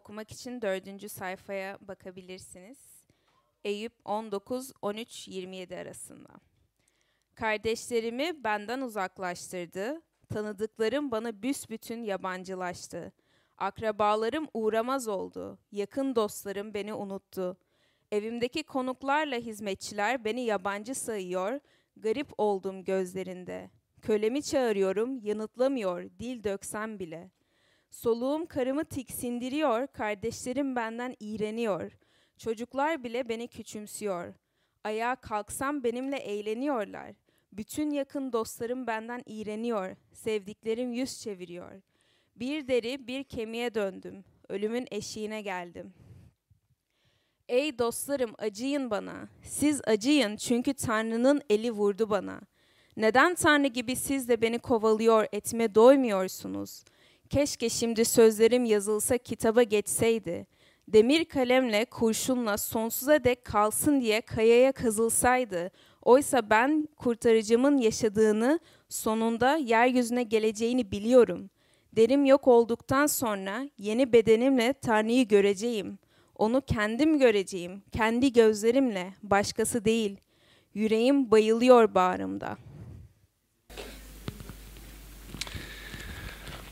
okumak 0.00 0.30
için 0.32 0.62
dördüncü 0.62 1.08
sayfaya 1.08 1.78
bakabilirsiniz. 1.80 2.78
Eyüp 3.64 3.92
19, 4.04 4.72
13, 4.82 5.28
27 5.28 5.76
arasında. 5.76 6.28
Kardeşlerimi 7.34 8.44
benden 8.44 8.80
uzaklaştırdı, 8.80 10.02
tanıdıklarım 10.28 11.10
bana 11.10 11.42
büsbütün 11.42 12.02
yabancılaştı. 12.02 13.12
Akrabalarım 13.58 14.48
uğramaz 14.54 15.08
oldu, 15.08 15.58
yakın 15.72 16.16
dostlarım 16.16 16.74
beni 16.74 16.94
unuttu. 16.94 17.56
Evimdeki 18.12 18.62
konuklarla 18.62 19.36
hizmetçiler 19.36 20.24
beni 20.24 20.40
yabancı 20.40 20.94
sayıyor, 20.94 21.60
garip 21.96 22.28
oldum 22.38 22.84
gözlerinde. 22.84 23.70
Kölemi 24.02 24.42
çağırıyorum, 24.42 25.18
yanıtlamıyor, 25.24 26.02
dil 26.02 26.44
döksem 26.44 26.98
bile.'' 26.98 27.39
Soluğum 27.90 28.46
karımı 28.46 28.84
tiksindiriyor, 28.84 29.86
kardeşlerim 29.86 30.76
benden 30.76 31.16
iğreniyor. 31.20 31.92
Çocuklar 32.38 33.04
bile 33.04 33.28
beni 33.28 33.48
küçümsüyor. 33.48 34.34
Ayağa 34.84 35.16
kalksam 35.16 35.84
benimle 35.84 36.16
eğleniyorlar. 36.16 37.14
Bütün 37.52 37.90
yakın 37.90 38.32
dostlarım 38.32 38.86
benden 38.86 39.22
iğreniyor. 39.26 39.96
Sevdiklerim 40.12 40.92
yüz 40.92 41.20
çeviriyor. 41.20 41.82
Bir 42.36 42.68
deri 42.68 43.06
bir 43.06 43.24
kemiğe 43.24 43.74
döndüm. 43.74 44.24
Ölümün 44.48 44.86
eşiğine 44.90 45.42
geldim. 45.42 45.94
Ey 47.48 47.78
dostlarım 47.78 48.34
acıyın 48.38 48.90
bana. 48.90 49.28
Siz 49.42 49.80
acıyın 49.86 50.36
çünkü 50.36 50.74
Tanrı'nın 50.74 51.42
eli 51.50 51.70
vurdu 51.70 52.10
bana. 52.10 52.40
Neden 52.96 53.34
Tanrı 53.34 53.66
gibi 53.66 53.96
siz 53.96 54.28
de 54.28 54.42
beni 54.42 54.58
kovalıyor, 54.58 55.26
etme 55.32 55.74
doymuyorsunuz?'' 55.74 56.84
Keşke 57.30 57.68
şimdi 57.68 58.04
sözlerim 58.04 58.64
yazılsa 58.64 59.18
kitaba 59.18 59.62
geçseydi. 59.62 60.46
Demir 60.88 61.24
kalemle, 61.24 61.84
kurşunla 61.84 62.58
sonsuza 62.58 63.24
dek 63.24 63.44
kalsın 63.44 64.00
diye 64.00 64.20
kayaya 64.20 64.72
kazılsaydı. 64.72 65.70
Oysa 66.02 66.50
ben 66.50 66.88
kurtarıcımın 66.96 67.78
yaşadığını, 67.78 68.60
sonunda 68.88 69.56
yeryüzüne 69.56 70.22
geleceğini 70.22 70.90
biliyorum. 70.90 71.50
Derim 71.92 72.24
yok 72.24 72.48
olduktan 72.48 73.06
sonra 73.06 73.68
yeni 73.78 74.12
bedenimle 74.12 74.72
Tanrı'yı 74.72 75.28
göreceğim. 75.28 75.98
Onu 76.34 76.60
kendim 76.60 77.18
göreceğim, 77.18 77.82
kendi 77.92 78.32
gözlerimle, 78.32 79.14
başkası 79.22 79.84
değil. 79.84 80.16
Yüreğim 80.74 81.30
bayılıyor 81.30 81.94
bağrımda.'' 81.94 82.69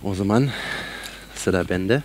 O 0.02 0.14
zaman 0.14 0.48
sıra 1.34 1.68
bende. 1.68 2.02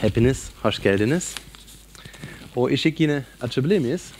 Hepiniz 0.00 0.50
hoş 0.62 0.82
geldiniz. 0.82 1.34
O 2.56 2.68
ışık 2.68 3.00
yine 3.00 3.24
açabilir 3.40 3.78
miyiz? 3.78 4.12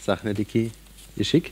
Sahnedeki 0.00 0.70
ışık. 1.20 1.46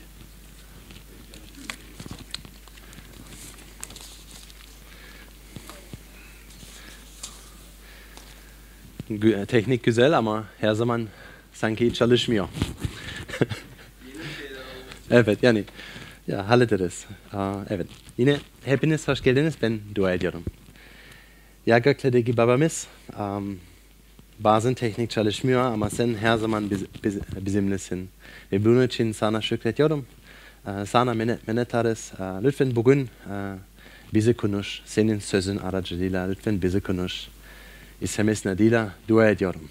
Teknik 9.47 9.83
güzel 9.83 10.17
ama 10.17 10.45
her 10.59 10.73
zaman 10.73 11.07
sanki 11.53 11.93
çalışmıyor. 11.93 12.47
evet 15.11 15.43
yani 15.43 15.63
ya 16.27 16.49
hallederiz. 16.49 17.05
Aa, 17.33 17.55
evet. 17.69 17.87
Yine 18.17 18.37
hepiniz 18.65 19.07
hoş 19.07 19.21
geldiniz. 19.21 19.53
Ben 19.61 19.79
dua 19.95 20.13
ediyorum. 20.13 20.43
Ya 21.65 21.77
göklerdeki 21.77 22.37
babamız 22.37 22.87
um, 23.19 23.59
bazen 24.39 24.73
teknik 24.73 25.09
çalışmıyor 25.09 25.61
ama 25.61 25.89
sen 25.89 26.15
her 26.15 26.37
zaman 26.37 26.69
biz, 26.69 26.83
biz, 27.03 27.19
bizimlesin. 27.41 28.09
Ve 28.51 28.65
bunun 28.65 28.87
için 28.87 29.11
sana 29.11 29.41
şükrediyorum. 29.41 30.05
Uh, 30.67 30.85
sana 30.85 31.13
minnettarız. 31.13 32.11
Uh, 32.19 32.43
lütfen 32.43 32.75
bugün 32.75 33.01
uh, 33.03 33.57
bizi 34.13 34.33
konuş. 34.33 34.81
Senin 34.85 35.19
sözün 35.19 35.57
aracılığıyla 35.57 36.27
lütfen 36.27 36.61
bizi 36.61 36.81
konuş. 36.81 37.27
İstemesine 38.01 38.51
adıyla 38.51 38.95
dua 39.07 39.29
ediyorum. 39.29 39.69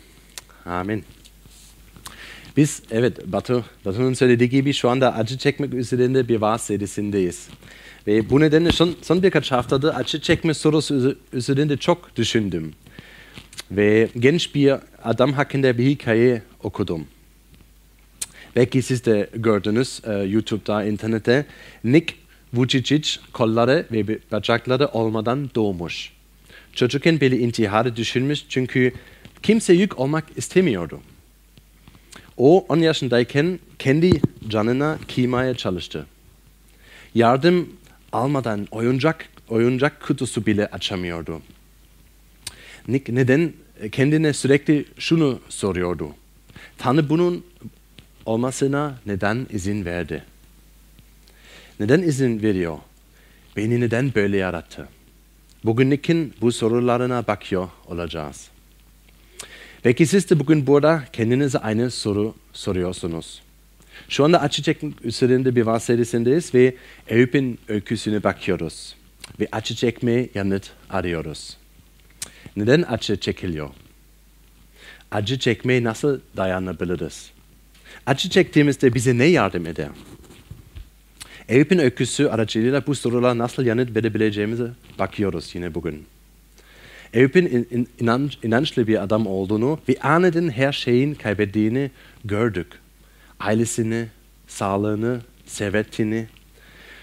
Amin. 0.67 1.05
Biz 2.57 2.83
evet 2.91 3.27
Batu, 3.27 3.65
Batu'nun 3.85 4.15
söylediği 4.15 4.51
gibi 4.51 4.73
şu 4.73 4.89
anda 4.91 5.15
acı 5.15 5.39
çekmek 5.39 5.75
üzerinde 5.75 6.29
bir 6.29 6.37
vaaz 6.37 6.61
serisindeyiz. 6.61 7.49
Ve 8.07 8.31
bu 8.31 8.41
nedenle 8.41 8.73
son, 8.73 8.95
son 9.03 9.23
birkaç 9.23 9.53
haftada 9.53 9.95
acı 9.95 10.21
çekme 10.21 10.55
sorusu 10.55 11.17
üzerinde 11.33 11.77
çok 11.77 12.17
düşündüm. 12.17 12.73
Ve 13.71 14.09
genç 14.19 14.55
bir 14.55 14.75
adam 15.05 15.33
hakkında 15.33 15.79
bir 15.79 15.87
hikaye 15.87 16.43
okudum. 16.63 17.07
Belki 18.57 18.83
siz 18.83 19.05
de 19.05 19.31
gördünüz 19.35 20.01
uh, 20.07 20.33
YouTube'da, 20.33 20.85
internette. 20.85 21.47
Nick 21.85 22.15
Vujicic 22.55 23.21
kolları 23.33 23.87
ve 23.93 24.19
bacakları 24.33 24.87
olmadan 24.87 25.51
doğmuş. 25.55 26.13
Çocukken 26.73 27.21
bile 27.21 27.39
intiharı 27.39 27.97
düşünmüş 27.97 28.45
çünkü 28.49 28.93
kimse 29.43 29.73
yük 29.73 29.99
olmak 29.99 30.25
istemiyordu. 30.37 31.01
O 32.37 32.67
10 32.69 32.77
yaşındayken 32.77 33.59
kendi 33.79 34.21
canına 34.49 34.99
kıymaya 35.15 35.55
çalıştı. 35.55 36.07
Yardım 37.15 37.69
almadan 38.13 38.69
oyuncak 38.71 39.29
oyuncak 39.49 40.01
kutusu 40.01 40.47
bile 40.47 40.67
açamıyordu. 40.67 41.43
Nick 42.89 43.15
neden 43.15 43.53
kendine 43.93 44.33
sürekli 44.33 44.85
şunu 44.99 45.41
soruyordu. 45.49 46.09
Tanrı 46.79 47.09
bunun 47.09 47.45
olmasına 48.27 48.99
neden 49.07 49.47
izin 49.51 49.85
verdi? 49.85 50.25
Neden 51.81 52.03
izin 52.03 52.43
veriyor? 52.43 52.79
Beni 53.57 53.81
neden 53.81 54.15
böyle 54.15 54.37
yarattı? 54.37 54.89
Bugün 55.65 55.91
Nick'in 55.91 56.35
bu 56.41 56.53
sorularına 56.53 57.27
bakıyor 57.27 57.69
olacağız. 57.87 58.52
Belki 59.85 60.07
siz 60.07 60.31
de 60.31 60.39
bugün 60.39 60.67
burada 60.67 61.05
kendinize 61.13 61.59
aynı 61.59 61.91
soru 61.91 62.35
soruyorsunuz. 62.53 63.43
Şu 64.09 64.25
anda 64.25 64.41
acı 64.41 64.63
çekmek 64.63 65.05
üzerinde 65.05 65.57
bir 65.57 65.63
vaaz 65.63 65.85
serisindeyiz 65.85 66.55
ve 66.55 66.75
Eyüp'ün 67.09 67.59
öyküsüne 67.69 68.23
bakıyoruz. 68.23 68.97
Ve 69.41 69.49
acı 69.53 69.75
çekmeye 69.75 70.29
yanıt 70.35 70.71
arıyoruz. 70.91 71.57
Neden 72.57 72.85
acı 72.89 73.17
çekiliyor? 73.17 73.71
Acı 75.11 75.39
çekmeye 75.39 75.85
nasıl 75.85 76.21
dayanabiliriz? 76.37 77.31
Acı 78.07 78.31
çektiğimizde 78.31 78.95
bize 78.95 79.19
ne 79.19 79.25
yardım 79.25 79.67
eder? 79.67 79.89
Eyüp'ün 81.49 81.79
öyküsü 81.79 82.27
aracılığıyla 82.27 82.87
bu 82.87 82.95
sorulara 82.95 83.39
nasıl 83.39 83.65
yanıt 83.65 83.97
verebileceğimize 83.97 84.71
bakıyoruz 84.99 85.55
yine 85.55 85.75
bugün. 85.75 86.07
İnanç, 87.15 88.39
inançlı 88.43 88.87
bir 88.87 89.03
adam 89.03 89.27
olduğunu 89.27 89.79
ve 89.89 89.97
aniden 90.03 90.49
her 90.49 90.73
şeyin 90.73 91.15
kaybettiğini 91.15 91.91
gördük. 92.25 92.67
Ailesini, 93.41 94.07
sağlığını, 94.47 95.21
servetini. 95.47 96.27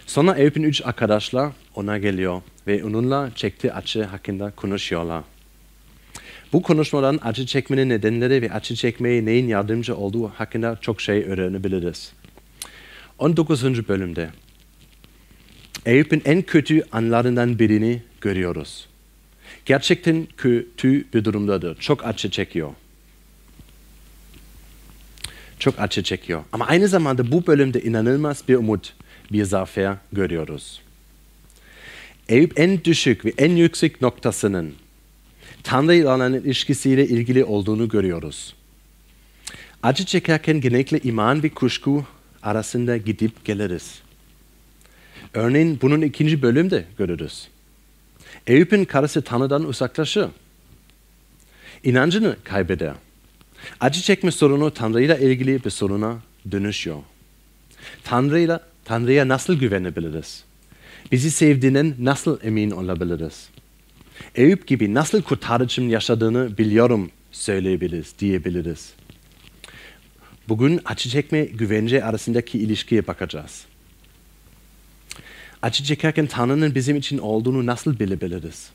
Sonra 0.05 0.35
Eyüp'ün 0.35 0.63
üç 0.63 0.81
arkadaşlar 0.85 1.51
ona 1.75 1.97
geliyor 1.97 2.41
ve 2.67 2.83
onunla 2.83 3.31
çektiği 3.35 3.73
acı 3.73 4.03
hakkında 4.03 4.51
konuşuyorlar. 4.51 5.23
Bu 6.53 6.61
konuşmadan 6.61 7.19
acı 7.23 7.45
çekmenin 7.45 7.89
nedenleri 7.89 8.41
ve 8.41 8.51
acı 8.51 8.75
çekmeye 8.75 9.25
neyin 9.25 9.47
yardımcı 9.47 9.95
olduğu 9.95 10.27
hakkında 10.27 10.77
çok 10.81 11.01
şey 11.01 11.23
öğrenebiliriz. 11.23 12.13
19. 13.19 13.87
bölümde 13.87 14.29
Eyüp'ün 15.85 16.21
en 16.25 16.41
kötü 16.41 16.83
anlarından 16.91 17.59
birini 17.59 18.01
görüyoruz 18.21 18.88
gerçekten 19.69 20.27
kötü 20.37 21.05
bir 21.13 21.23
durumdadır. 21.23 21.79
Çok 21.79 22.05
acı 22.05 22.29
çekiyor. 22.31 22.69
Çok 25.59 25.79
acı 25.79 26.03
çekiyor. 26.03 26.43
Ama 26.51 26.67
aynı 26.67 26.87
zamanda 26.87 27.31
bu 27.31 27.47
bölümde 27.47 27.81
inanılmaz 27.81 28.43
bir 28.47 28.55
umut, 28.55 28.93
bir 29.31 29.43
zafer 29.43 29.95
görüyoruz. 30.13 30.81
Eyüp 32.29 32.59
en 32.59 32.83
düşük 32.83 33.25
ve 33.25 33.33
en 33.37 33.55
yüksek 33.55 34.01
noktasının 34.01 34.73
Tanrı 35.63 35.95
ile 35.95 36.07
olan 36.07 36.33
ilişkisiyle 36.33 37.07
ilgili 37.07 37.43
olduğunu 37.43 37.89
görüyoruz. 37.89 38.55
Acı 39.83 40.05
çekerken 40.05 40.61
genellikle 40.61 40.99
iman 40.99 41.43
ve 41.43 41.49
kuşku 41.49 42.05
arasında 42.43 42.97
gidip 42.97 43.45
geliriz. 43.45 43.99
Örneğin 45.33 45.79
bunun 45.81 46.01
ikinci 46.01 46.41
bölümde 46.41 46.85
görürüz. 46.97 47.47
Eyüp'ün 48.47 48.85
karısı 48.85 49.21
Tanrı'dan 49.21 49.63
uzaklaşır. 49.63 50.29
İnancını 51.83 52.35
kaybeder. 52.43 52.93
Acı 53.79 54.01
çekme 54.01 54.31
sorunu 54.31 54.73
Tanrı'yla 54.73 55.17
ilgili 55.17 55.63
bir 55.63 55.69
soruna 55.69 56.19
dönüşüyor. 56.51 56.97
Tanrı'yla, 58.03 58.63
Tanrı'ya 58.85 59.27
nasıl 59.27 59.59
güvenebiliriz? 59.59 60.43
Bizi 61.11 61.31
sevdiğinden 61.31 61.95
nasıl 61.99 62.39
emin 62.43 62.71
olabiliriz? 62.71 63.49
Eyüp 64.35 64.67
gibi 64.67 64.93
nasıl 64.93 65.21
kurtarıcının 65.21 65.89
yaşadığını 65.89 66.57
biliyorum 66.57 67.11
söyleyebiliriz, 67.31 68.13
diyebiliriz. 68.19 68.93
Bugün 70.49 70.81
acı 70.85 71.09
çekme 71.09 71.45
güvence 71.45 72.03
arasındaki 72.03 72.59
ilişkiye 72.59 73.07
bakacağız. 73.07 73.65
Çekerken 75.83 76.27
Tanrı'nın 76.27 76.75
bizim 76.75 76.95
için 76.97 77.17
olduğunu 77.17 77.65
nasıl 77.65 77.99
bilebiliriz? 77.99 78.69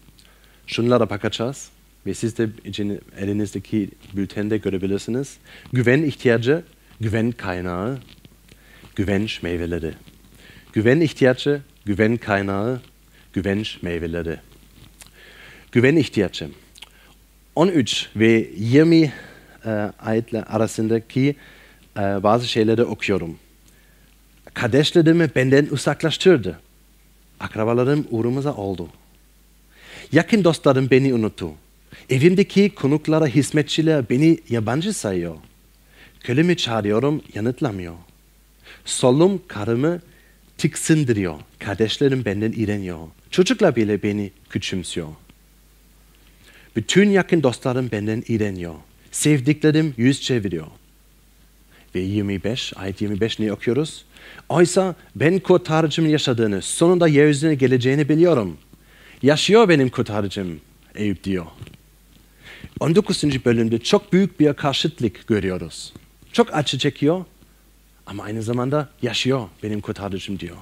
Şunlara 0.67 1.11
bakacağız 1.11 1.69
ve 2.07 2.15
siz 2.15 2.39
de 2.39 2.49
için 2.65 3.01
elinizdeki 3.19 3.91
bültende 4.17 4.59
görebilirsiniz. 4.59 5.37
Güven 5.73 6.03
ihtiyacı, 6.03 6.63
güven 7.01 7.33
kaynağı, 7.33 7.99
güvenç 8.97 9.43
meyveleri. 9.43 9.95
Güven 10.73 11.01
ihtiyacı, 11.01 11.61
güven 11.85 12.17
kaynağı, 12.17 12.81
güvenç 13.33 13.83
meyveleri. 13.83 14.37
Güven 15.73 15.97
ihtiyacı. 15.97 16.49
13 17.57 18.09
ve 18.17 18.51
20 18.57 19.13
e, 19.67 19.71
ayetler 19.99 20.45
arasındaki 20.49 21.37
e, 21.97 22.01
bazı 22.01 22.49
şeyleri 22.49 22.85
okuyorum. 22.85 23.39
Kardeşlerimi 24.55 25.31
benden 25.37 25.67
uzaklaştırdı. 25.71 26.64
Akrabalarım 27.41 28.07
uğrumuza 28.11 28.55
oldu. 28.55 28.89
Yakın 30.13 30.45
dostlarım 30.45 30.91
beni 30.91 31.15
unuttu. 31.15 31.51
Evimdeki 32.11 32.75
konuklara 32.75 33.27
hizmetçiler 33.27 34.11
beni 34.11 34.39
yabancı 34.49 34.93
sayıyor. 34.93 35.37
Kölemi 36.21 36.57
çağırıyorum 36.57 37.23
yanıtlamıyor. 37.35 37.95
Solum 38.85 39.43
karımı 39.49 40.01
tiksindiriyor. 40.59 41.35
Kardeşlerim 41.59 42.25
benden 42.25 42.53
iğreniyor. 42.53 42.99
Çocuklar 43.31 43.77
bile 43.77 44.03
beni 44.03 44.31
küçümsüyor. 44.51 45.09
Bütün 46.77 47.11
yakın 47.11 47.43
dostlarım 47.43 47.91
benden 47.91 48.25
iğreniyor. 48.29 48.75
Sevdiklerim 49.13 49.95
yüz 49.97 50.21
çeviriyor. 50.21 50.67
Ve 51.95 52.01
25, 52.01 52.73
ayet 52.77 53.01
25 53.01 53.39
ne 53.39 53.53
okuyoruz? 53.53 54.05
Oysa 54.55 54.95
ben 55.17 55.39
kurtarıcımın 55.39 56.09
yaşadığını, 56.09 56.63
sonunda 56.63 57.09
yeryüzüne 57.09 57.55
geleceğini 57.55 58.09
biliyorum. 58.09 58.57
Yaşıyor 59.23 59.69
benim 59.69 59.89
kurtarıcım, 59.89 60.61
Eyüp 60.95 61.25
diyor. 61.25 61.47
19. 62.81 63.25
bölümde 63.45 63.79
çok 63.79 64.13
büyük 64.13 64.41
bir 64.41 64.53
karşıtlık 64.53 65.27
görüyoruz. 65.27 65.93
Çok 66.33 66.55
acı 66.55 66.79
çekiyor 66.79 67.25
ama 68.07 68.23
aynı 68.23 68.43
zamanda 68.43 68.89
yaşıyor 69.03 69.49
benim 69.63 69.81
kurtarıcım 69.81 70.41
diyor. 70.41 70.57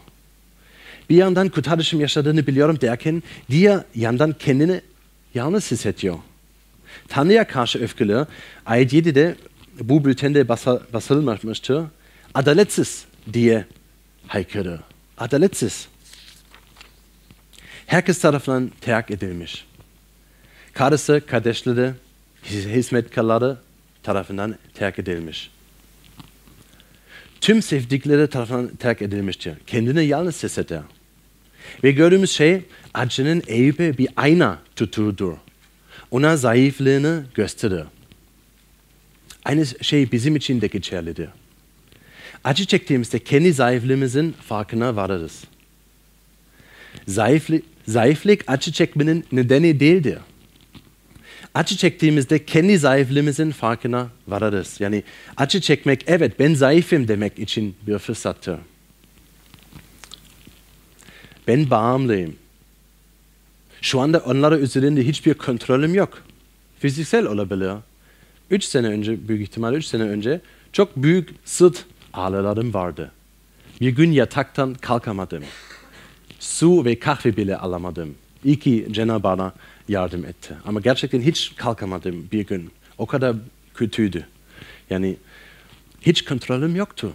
Bir 1.10 1.16
yandan 1.16 1.48
kurtarıcım 1.48 2.00
yaşadığını 2.00 2.46
biliyorum 2.46 2.80
derken 2.80 3.22
diğer 3.50 3.80
yandan 3.94 4.34
kendini 4.38 4.80
yalnız 5.34 5.70
hissediyor. 5.70 6.18
Tanrı'ya 7.08 7.46
karşı 7.46 7.78
öfkeli. 7.78 8.26
Ayet 8.66 8.92
7'de 8.92 9.36
bu 9.80 10.04
bültende 10.04 10.48
basılmıştır. 10.92 11.84
Adaletsiz 12.34 13.04
diye 13.32 13.64
haykırır. 14.32 14.80
Adaletsiz. 15.18 15.88
Herkes 17.86 18.20
tarafından 18.20 18.70
terk 18.80 19.10
edilmiş. 19.10 19.66
Karısı, 20.72 21.22
kardeşleri, 21.26 21.92
hizmetkarları 22.44 23.56
tarafından 24.02 24.56
terk 24.74 24.98
edilmiş. 24.98 25.50
Tüm 27.40 27.62
sevdikleri 27.62 28.26
tarafından 28.26 28.76
terk 28.76 29.02
edilmiştir. 29.02 29.54
Kendini 29.66 30.04
yalnız 30.04 30.42
hisseder. 30.42 30.82
Ve 31.84 31.90
gördüğümüz 31.92 32.30
şey 32.30 32.62
acının 32.94 33.42
Eyüp'e 33.46 33.98
bir 33.98 34.08
ayna 34.16 34.58
tutudur. 34.76 35.36
Ona 36.10 36.36
zayıflığını 36.36 37.24
gösterir. 37.34 37.84
Aynı 39.44 39.66
şey 39.66 40.12
bizim 40.12 40.36
için 40.36 40.60
de 40.60 40.66
geçerlidir. 40.66 41.28
Acı 42.44 42.64
çektiğimizde 42.64 43.18
kendi 43.18 43.52
zayıflığımızın 43.52 44.34
farkına 44.48 44.96
varırız. 44.96 45.44
Zayıflık, 47.08 47.64
zayıflık 47.88 48.44
acı 48.46 48.72
çekmenin 48.72 49.24
nedeni 49.32 49.80
değildir. 49.80 50.18
Acı 51.54 51.76
çektiğimizde 51.76 52.44
kendi 52.44 52.78
zayıflığımızın 52.78 53.50
farkına 53.50 54.08
varırız. 54.28 54.76
Yani 54.80 55.02
acı 55.36 55.60
çekmek 55.60 56.04
evet 56.06 56.38
ben 56.38 56.54
zayıfım 56.54 57.08
demek 57.08 57.38
için 57.38 57.76
bir 57.86 57.98
fırsattır. 57.98 58.58
Ben 61.48 61.70
bağımlıyım. 61.70 62.36
Şu 63.80 64.00
anda 64.00 64.18
onlara 64.18 64.58
üzerinde 64.58 65.06
hiçbir 65.06 65.34
kontrolüm 65.34 65.94
yok. 65.94 66.22
Fiziksel 66.78 67.26
olabilir. 67.26 67.72
Üç 68.50 68.64
sene 68.64 68.86
önce, 68.86 69.28
büyük 69.28 69.42
ihtimal 69.42 69.74
üç 69.74 69.84
sene 69.84 70.02
önce 70.02 70.40
çok 70.72 70.96
büyük 70.96 71.30
sırt 71.44 71.84
ağrılarım 72.12 72.74
vardı. 72.74 73.12
Bir 73.80 73.90
gün 73.90 74.12
yataktan 74.12 74.74
kalkamadım. 74.74 75.44
Su 76.40 76.84
ve 76.84 76.98
kahve 76.98 77.36
bile 77.36 77.56
alamadım. 77.56 78.14
İyi 78.44 78.58
ki 78.58 78.88
Cenab-ı 78.90 79.22
bana 79.22 79.52
yardım 79.88 80.24
etti. 80.24 80.54
Ama 80.64 80.80
gerçekten 80.80 81.20
hiç 81.20 81.52
kalkamadım 81.56 82.28
bir 82.32 82.46
gün. 82.46 82.70
O 82.98 83.06
kadar 83.06 83.36
kötüydü. 83.74 84.26
Yani 84.90 85.16
hiç 86.00 86.24
kontrolüm 86.24 86.76
yoktu. 86.76 87.12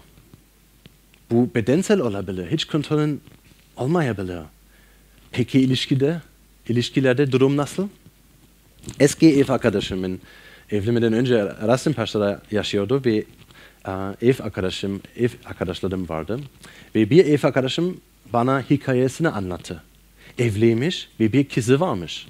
Bu 1.31 1.49
bedensel 1.55 1.99
olabilir. 1.99 2.51
Hiç 2.51 2.65
kontrolün 2.65 3.21
olmayabilir. 3.77 4.39
Peki 5.31 5.59
ilişkide? 5.59 6.21
İlişkilerde 6.69 7.31
durum 7.31 7.57
nasıl? 7.57 7.87
Eski 8.99 9.39
ev 9.39 9.49
arkadaşımın 9.49 10.21
evlenmeden 10.71 11.13
önce 11.13 11.43
Rasenpaşa'da 11.43 12.41
yaşıyordu 12.51 13.01
ve 13.05 13.23
ev 14.21 14.33
arkadaşım, 14.43 15.01
ev 15.17 15.29
arkadaşlarım 15.45 16.09
vardı. 16.09 16.39
Ve 16.95 17.09
bir 17.09 17.25
ev 17.25 17.39
arkadaşım 17.43 18.01
bana 18.33 18.61
hikayesini 18.61 19.29
anlattı. 19.29 19.83
Evliymiş 20.39 21.09
ve 21.19 21.33
bir 21.33 21.49
kızı 21.49 21.79
varmış. 21.79 22.27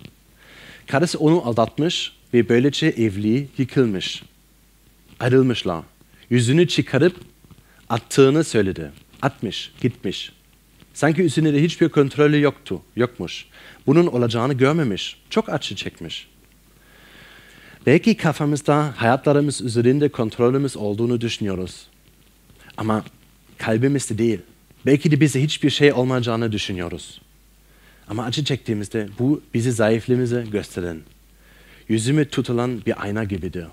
Karısı 0.87 1.19
onu 1.19 1.47
aldatmış 1.47 2.13
ve 2.33 2.49
böylece 2.49 2.87
evliliği 2.87 3.47
yıkılmış. 3.57 4.23
Ayrılmışlar. 5.19 5.83
Yüzünü 6.29 6.67
çıkarıp 6.67 7.15
attığını 7.89 8.43
söyledi. 8.43 8.91
Atmış, 9.21 9.71
gitmiş. 9.81 10.31
Sanki 10.93 11.21
üzerinde 11.21 11.63
hiçbir 11.63 11.89
kontrolü 11.89 12.41
yoktu, 12.41 12.81
yokmuş. 12.95 13.45
Bunun 13.87 14.07
olacağını 14.07 14.53
görmemiş. 14.53 15.17
Çok 15.29 15.49
acı 15.49 15.75
çekmiş. 15.75 16.27
Belki 17.87 18.17
kafamızda 18.17 18.93
hayatlarımız 18.95 19.61
üzerinde 19.61 20.09
kontrolümüz 20.09 20.77
olduğunu 20.77 21.21
düşünüyoruz. 21.21 21.87
Ama 22.77 23.05
kalbimizde 23.57 24.17
değil. 24.17 24.39
Belki 24.85 25.11
de 25.11 25.19
bize 25.19 25.43
hiçbir 25.43 25.69
şey 25.69 25.93
olmayacağını 25.93 26.51
düşünüyoruz. 26.51 27.21
Ama 28.07 28.23
acı 28.25 28.43
çektiğimizde 28.43 29.09
bu 29.19 29.41
bizi 29.53 29.71
zayıflığımızı 29.71 30.41
gösteren, 30.51 30.97
yüzümü 31.89 32.29
tutulan 32.29 32.85
bir 32.85 33.03
ayna 33.03 33.23
gibidir. 33.23 33.65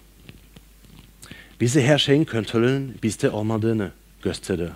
Bize 1.60 1.86
her 1.86 1.98
şeyin 1.98 2.24
kontrolünün 2.24 2.94
bizde 3.02 3.30
olmadığını 3.30 3.90
gösterir. 4.22 4.70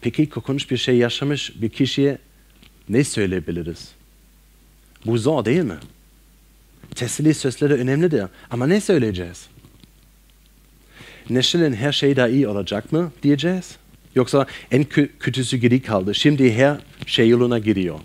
Peki 0.00 0.28
korkunç 0.28 0.70
bir 0.70 0.76
şey 0.76 0.96
yaşamış 0.96 1.62
bir 1.62 1.68
kişiye 1.68 2.18
ne 2.88 3.04
söyleyebiliriz? 3.04 3.88
Bu 5.06 5.18
zor 5.18 5.44
değil 5.44 5.62
mi? 5.62 5.78
Teselli 6.96 7.34
sözleri 7.34 7.74
önemlidir 7.74 8.24
ama 8.50 8.66
ne 8.66 8.80
söyleyeceğiz? 8.80 9.46
Neşel'in 11.30 11.72
her 11.72 11.92
şey 11.92 12.16
daha 12.16 12.28
iyi 12.28 12.48
olacak 12.48 12.92
mı 12.92 13.12
diyeceğiz? 13.22 13.76
Yoksa 14.14 14.46
en 14.70 14.84
kötüsü 15.20 15.56
geri 15.56 15.82
kaldı. 15.82 16.14
Şimdi 16.14 16.54
her 16.54 16.76
şey 17.06 17.28
yoluna 17.28 17.58
giriyor 17.58 17.98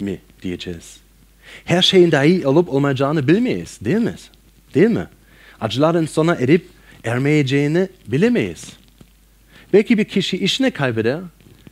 mi 0.00 0.18
diyeceğiz. 0.42 0.96
Her 1.64 1.82
şeyin 1.82 2.12
daha 2.12 2.24
iyi 2.24 2.46
olup 2.46 2.68
olmayacağını 2.68 3.28
bilmeyiz 3.28 3.78
değil 3.84 3.96
mi? 3.96 4.14
Değil 4.74 4.88
mi? 4.88 5.06
Acıların 5.60 6.06
sona 6.06 6.34
erip 6.34 6.68
ermeyeceğini 7.04 7.88
bilemeyiz. 8.06 8.64
Belki 9.72 9.98
bir 9.98 10.04
kişi 10.04 10.36
işini 10.36 10.70
kaybeder 10.70 11.20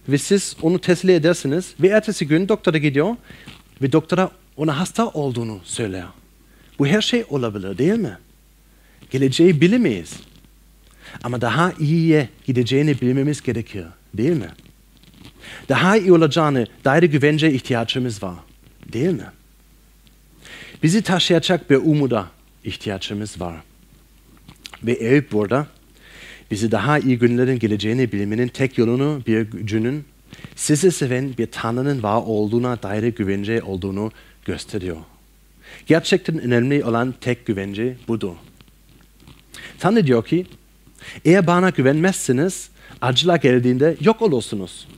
ve 0.08 0.18
siz 0.18 0.56
onu 0.62 0.78
teselli 0.78 1.12
edersiniz 1.12 1.74
ve 1.80 1.88
ertesi 1.88 2.26
gün 2.26 2.48
doktora 2.48 2.78
gidiyor 2.78 3.16
ve 3.82 3.92
doktora 3.92 4.30
ona 4.56 4.78
hasta 4.78 5.08
olduğunu 5.08 5.60
söyler. 5.64 6.04
Bu 6.78 6.86
her 6.86 7.02
şey 7.02 7.24
olabilir 7.28 7.78
değil 7.78 7.98
mi? 7.98 8.18
Geleceği 9.10 9.60
bilemeyiz. 9.60 10.20
Ama 11.24 11.40
daha 11.40 11.72
iyiye 11.78 12.28
gideceğini 12.46 13.00
bilmemiz 13.00 13.42
gerekiyor 13.42 13.86
değil 14.14 14.36
mi? 14.36 14.48
Daha 15.68 15.96
iyi 15.96 16.12
olacağını 16.12 16.66
dair 16.84 17.02
güvence 17.02 17.52
ihtiyacımız 17.52 18.22
var 18.22 18.34
değil 18.92 19.10
mi? 19.10 19.26
Bizi 20.82 21.02
taşıyacak 21.02 21.70
bir 21.70 21.76
umuda 21.76 22.26
ihtiyacımız 22.64 23.40
var. 23.40 23.56
Ve 24.82 24.92
Eyüp 24.92 25.32
burada 25.32 25.66
bizi 26.50 26.72
daha 26.72 26.98
iyi 26.98 27.18
günlerin 27.18 27.58
geleceğini 27.58 28.12
bilmenin 28.12 28.48
tek 28.48 28.78
yolunu 28.78 29.22
bir 29.26 29.40
gücünün 29.40 30.04
sizi 30.56 30.92
seven 30.92 31.34
bir 31.38 31.46
Tanrı'nın 31.46 32.02
var 32.02 32.22
olduğuna 32.26 32.82
dair 32.82 33.02
güvence 33.02 33.62
olduğunu 33.62 34.12
gösteriyor. 34.44 34.96
Gerçekten 35.86 36.38
önemli 36.38 36.84
olan 36.84 37.14
tek 37.20 37.46
güvence 37.46 37.96
budur. 38.08 38.32
Tanrı 39.78 40.06
diyor 40.06 40.24
ki, 40.24 40.46
eğer 41.24 41.46
bana 41.46 41.70
güvenmezseniz 41.70 42.70
acılar 43.00 43.36
geldiğinde 43.36 43.96
yok 44.00 44.22
olursunuz. 44.22 44.88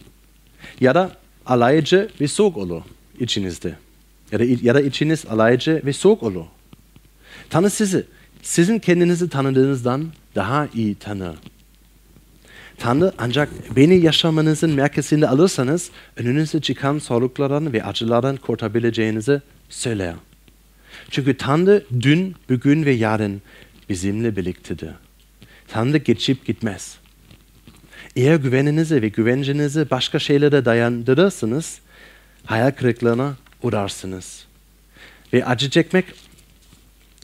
Ya 0.81 0.95
da 0.95 1.17
alaycı 1.47 2.09
ve 2.21 2.29
soğuk 2.29 2.57
olur 2.57 2.83
içinizde. 3.21 3.75
Ya 4.33 4.39
da, 4.39 4.45
ya 4.63 4.75
da 4.75 4.81
içiniz 4.81 5.27
alaycı 5.27 5.83
ve 5.85 5.93
soğuk 5.93 6.23
olur. 6.23 6.45
Tanrı 7.51 7.71
sizi, 7.71 8.05
sizin 8.43 8.79
kendinizi 8.79 9.29
tanıdığınızdan 9.29 10.07
daha 10.35 10.69
iyi 10.75 10.95
tanır. 10.95 11.37
Tanrı 12.79 13.13
ancak 13.19 13.49
beni 13.77 14.05
yaşamanızın 14.05 14.71
merkezinde 14.71 15.29
alırsanız 15.29 15.91
önünüze 16.17 16.61
çıkan 16.61 16.99
zorluklardan 16.99 17.73
ve 17.73 17.85
acılardan 17.85 18.37
kurtarabileceğinizi 18.37 19.41
söyler. 19.69 20.15
Çünkü 21.11 21.37
Tanrı 21.37 21.85
dün, 22.01 22.35
bugün 22.49 22.85
ve 22.85 22.91
yarın 22.91 23.43
bizimle 23.89 24.37
birliktedir. 24.37 24.91
Tanrı 25.69 25.97
geçip 25.97 26.47
gitmez. 26.47 26.99
Eğer 28.17 28.37
güveninizi 28.37 29.03
ve 29.03 29.09
güvencenizi 29.09 29.91
başka 29.91 30.19
şeylere 30.19 30.65
dayandırırsınız, 30.65 31.81
hayal 32.45 32.71
kırıklığına 32.71 33.37
uğrarsınız. 33.63 34.47
Ve 35.33 35.45
acı 35.45 35.71
çekmek 35.71 36.05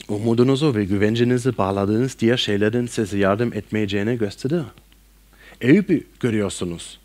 umudunuzu 0.07 0.75
ve 0.75 0.85
güvencenizi 0.85 1.57
bağladığınız 1.57 2.19
diğer 2.19 2.37
şeylerin 2.37 2.87
size 2.87 3.17
yardım 3.17 3.53
etmeyeceğini 3.53 4.17
gösterir. 4.17 4.63
Eyüp'ü 5.61 6.03
görüyorsunuz. 6.19 6.99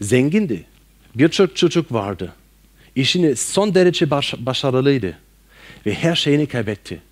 Zengindi. 0.00 0.64
Birçok 1.14 1.56
çocuk 1.56 1.92
vardı. 1.92 2.32
İşini 2.94 3.36
son 3.36 3.74
derece 3.74 4.10
baş, 4.10 4.34
başarılıydı. 4.38 5.18
Ve 5.86 5.94
her 5.94 6.14
şeyini 6.14 6.46
kaybetti. 6.46 7.02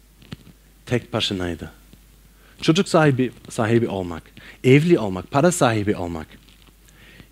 Tek 0.87 1.13
başınaydı. 1.13 1.71
Çocuk 2.63 2.89
sahibi, 2.89 3.31
sahibi 3.51 3.89
olmak, 3.89 4.23
evli 4.65 4.99
olmak, 4.99 5.31
para 5.31 5.53
sahibi 5.53 5.97
olmak, 5.97 6.27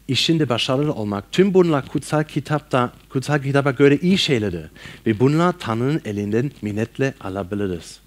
işinde 0.08 0.48
başarılı 0.48 0.92
olmak, 0.92 1.32
tüm 1.32 1.54
bunlar 1.54 1.88
kutsal 1.88 2.24
kitapta, 2.24 2.92
kutsal 3.08 3.42
kitaba 3.42 3.70
göre 3.70 3.96
iyi 4.02 4.18
şeylerdir. 4.18 4.66
Ve 5.06 5.20
bunlar 5.20 5.58
Tanrı'nın 5.58 6.00
elinden 6.04 6.50
minnetle 6.62 7.14
alabiliriz. 7.20 8.00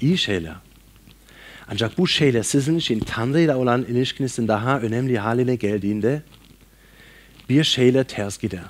İyi 0.00 0.18
şeyler. 0.18 0.54
Ancak 1.68 1.98
bu 1.98 2.08
şeyler 2.08 2.42
sizin 2.42 2.78
için 2.78 3.00
Tanrı 3.00 3.40
ile 3.40 3.54
olan 3.54 3.82
ilişkinizin 3.82 4.48
daha 4.48 4.80
önemli 4.80 5.18
haline 5.18 5.54
geldiğinde 5.54 6.22
bir 7.48 7.64
şeyle 7.64 8.04
ters 8.04 8.38
gider. 8.38 8.64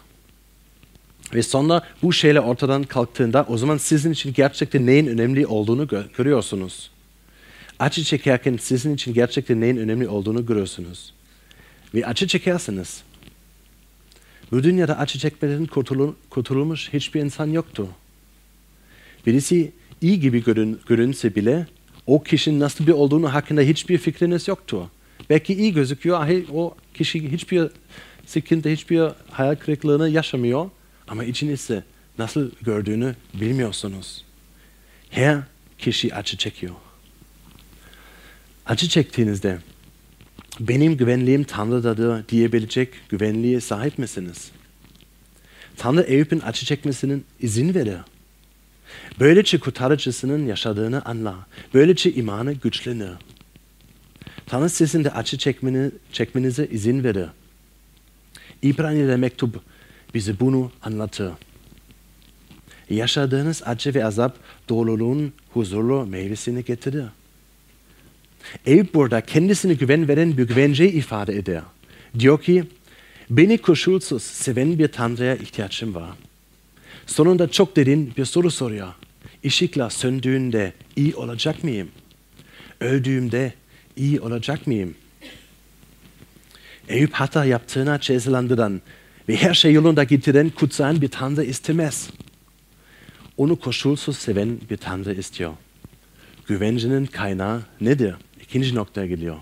Ve 1.34 1.42
sonra 1.42 1.82
bu 2.02 2.12
şeyler 2.12 2.40
ortadan 2.40 2.82
kalktığında 2.82 3.46
o 3.48 3.58
zaman 3.58 3.76
sizin 3.76 4.12
için 4.12 4.32
gerçekten 4.32 4.86
neyin 4.86 5.06
önemli 5.06 5.46
olduğunu 5.46 5.88
gö 5.88 6.02
görüyorsunuz. 6.16 6.90
Acı 7.78 8.04
çekerken 8.04 8.56
sizin 8.56 8.94
için 8.94 9.14
gerçekten 9.14 9.60
neyin 9.60 9.76
önemli 9.76 10.08
olduğunu 10.08 10.46
görüyorsunuz. 10.46 11.12
Ve 11.94 12.06
acı 12.06 12.26
çekersiniz. 12.26 13.02
Bu 14.50 14.62
dünyada 14.62 14.98
acı 14.98 15.18
çekmeden 15.18 15.66
kurtulur, 15.66 16.14
kurtulmuş 16.30 16.92
hiçbir 16.92 17.20
insan 17.20 17.46
yoktu. 17.46 17.88
Birisi 19.26 19.72
iyi 20.00 20.20
gibi 20.20 20.44
görün, 20.44 20.80
görünse 20.86 21.34
bile 21.34 21.66
o 22.06 22.22
kişinin 22.22 22.60
nasıl 22.60 22.86
bir 22.86 22.92
olduğunu 22.92 23.34
hakkında 23.34 23.60
hiçbir 23.60 23.98
fikriniz 23.98 24.48
yoktur. 24.48 24.82
Belki 25.30 25.54
iyi 25.54 25.74
gözüküyor, 25.74 26.28
o 26.52 26.74
kişi 26.94 27.32
hiçbir 27.32 27.68
sıkıntı, 28.26 28.68
hiçbir 28.68 29.02
hayal 29.30 29.54
kırıklığını 29.54 30.08
yaşamıyor 30.08 30.70
ama 31.08 31.24
içinizde 31.24 31.84
nasıl 32.18 32.50
gördüğünü 32.62 33.14
bilmiyorsunuz. 33.34 34.24
Her 35.10 35.38
kişi 35.78 36.14
acı 36.14 36.36
çekiyor. 36.36 36.74
Acı 38.66 38.88
çektiğinizde 38.88 39.58
benim 40.60 40.96
güvenliğim 40.96 41.44
Tanrı'dadır 41.44 42.28
diyebilecek 42.28 42.88
güvenliğe 43.08 43.60
sahip 43.60 43.98
misiniz? 43.98 44.50
Tanrı 45.76 46.02
Eyüp'ün 46.02 46.42
acı 46.44 46.66
çekmesinin 46.66 47.24
izin 47.40 47.74
verir. 47.74 47.98
Böylece 49.20 49.58
kurtarıcısının 49.58 50.46
yaşadığını 50.46 51.02
anla. 51.04 51.46
Böylece 51.74 52.12
imanı 52.12 52.52
güçlenir. 52.52 53.10
Tanrı 54.46 54.68
sizin 54.68 55.04
de 55.04 55.10
acı 55.10 55.38
çekmeni, 55.38 55.90
çekmenize 56.12 56.66
izin 56.66 57.04
verir. 57.04 57.28
İbrani'de 58.62 59.16
mektup 59.16 59.60
bize 60.14 60.40
bunu 60.40 60.70
anlatır. 60.82 61.32
Yaşadığınız 62.90 63.62
acı 63.66 63.94
ve 63.94 64.04
azap 64.04 64.36
doluluğun 64.68 65.32
huzurlu 65.52 66.06
meyvesini 66.06 66.64
getirir. 66.64 67.04
Eyüp 68.66 68.94
burada 68.94 69.20
kendisine 69.20 69.74
güven 69.74 70.08
veren 70.08 70.38
bir 70.38 70.48
güvenceyi 70.48 70.92
ifade 70.92 71.36
eder. 71.36 71.62
Diyor 72.18 72.42
ki, 72.42 72.64
beni 73.30 73.58
koşulsuz 73.58 74.22
seven 74.22 74.78
bir 74.78 74.88
Tanrı'ya 74.88 75.36
ihtiyacım 75.36 75.94
var. 75.94 76.10
Sonunda 77.06 77.50
çok 77.50 77.76
derin 77.76 78.12
bir 78.16 78.24
soru 78.24 78.50
soruyor. 78.50 78.94
Işıkla 79.42 79.90
söndüğünde 79.90 80.72
iyi 80.96 81.14
olacak 81.14 81.64
mıyım? 81.64 81.88
Öldüğümde 82.80 83.52
iyi 83.96 84.20
olacak 84.20 84.66
mıyım? 84.66 84.94
Eyüp 86.88 87.12
hata 87.12 87.44
yaptığına 87.44 88.00
cezalandıran 88.00 88.80
ve 89.28 89.36
her 89.36 89.54
şey 89.54 89.72
yolunda 89.72 90.04
getiren 90.04 90.50
kutsal 90.50 91.00
bir 91.00 91.08
Tanrı 91.08 91.44
istemez. 91.44 92.10
Onu 93.36 93.56
koşulsuz 93.56 94.18
seven 94.18 94.58
bir 94.70 94.76
Tanrı 94.76 95.14
istiyor. 95.14 95.52
Güvencenin 96.46 97.06
kaynağı 97.06 97.62
nedir? 97.80 98.14
İkinci 98.42 98.74
noktaya 98.74 99.06
geliyor. 99.06 99.36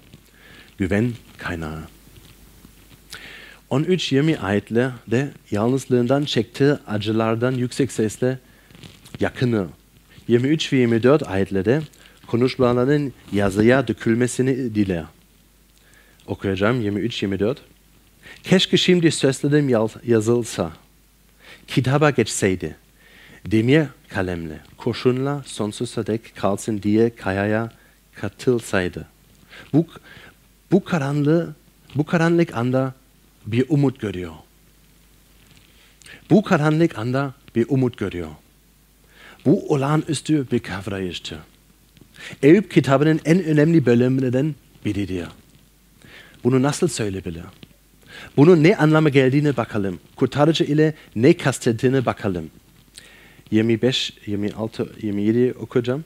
Güven 0.79 1.13
kaynağı. 1.39 1.83
13-20 3.71 4.39
ayetlerde 4.39 5.31
yalnızlığından 5.51 6.25
çektiği 6.25 6.73
acılardan 6.87 7.53
yüksek 7.53 7.93
sesle 7.93 8.39
yakını. 9.21 9.67
23 10.29 10.73
ve 10.73 10.77
24 10.77 11.29
ayetlerde 11.29 11.83
konuşmaların 12.27 13.13
yazıya 13.33 13.89
dökülmesini 13.89 14.75
diler. 14.75 15.05
Okuyacağım 16.27 16.83
23-24. 16.83 17.57
Keşke 18.43 18.77
şimdi 18.77 19.11
sözlerim 19.11 19.69
yazılsa, 20.07 20.73
kitaba 21.67 22.11
geçseydi, 22.11 22.77
demir 23.47 23.87
kalemle, 24.09 24.61
kurşunla 24.77 25.43
sonsuza 25.47 26.07
dek 26.07 26.37
kalsın 26.37 26.83
diye 26.83 27.17
kayaya 27.17 27.73
katılsaydı. 28.15 29.07
Bu, 29.73 29.87
bu 30.73 30.85
karanlığı, 30.85 31.55
bu 31.95 32.07
karanlık 32.07 32.57
anda 32.57 32.95
bir 33.47 33.65
umut 33.69 34.01
görüyor. 34.01 34.33
Bu 36.31 36.43
karanlık 36.43 36.99
anda 36.99 37.35
bir 37.57 37.67
umut 37.69 37.99
görüyor. 37.99 38.31
Bu 39.45 39.75
olağanüstü 39.75 40.51
bir 40.53 40.59
kavrayıştır. 40.59 41.39
Eyüp 42.43 42.71
kitabının 42.71 43.21
en 43.25 43.45
önemli 43.45 43.87
bölümlerinden 43.87 44.55
biridir. 44.85 45.29
Bunu 46.45 46.63
nasıl 46.63 46.89
söyleyebilir? 46.89 47.45
Bunun 48.37 48.63
ne 48.63 48.77
anlama 48.77 49.09
geldiğine 49.09 49.57
bakalım. 49.57 49.99
Kurtarıcı 50.17 50.65
ile 50.65 50.95
ne 51.17 51.37
kastettiğine 51.37 52.07
bakalım. 52.07 52.51
25, 53.51 54.13
26, 54.27 54.89
27 55.03 55.55
okuyacağım. 55.59 56.05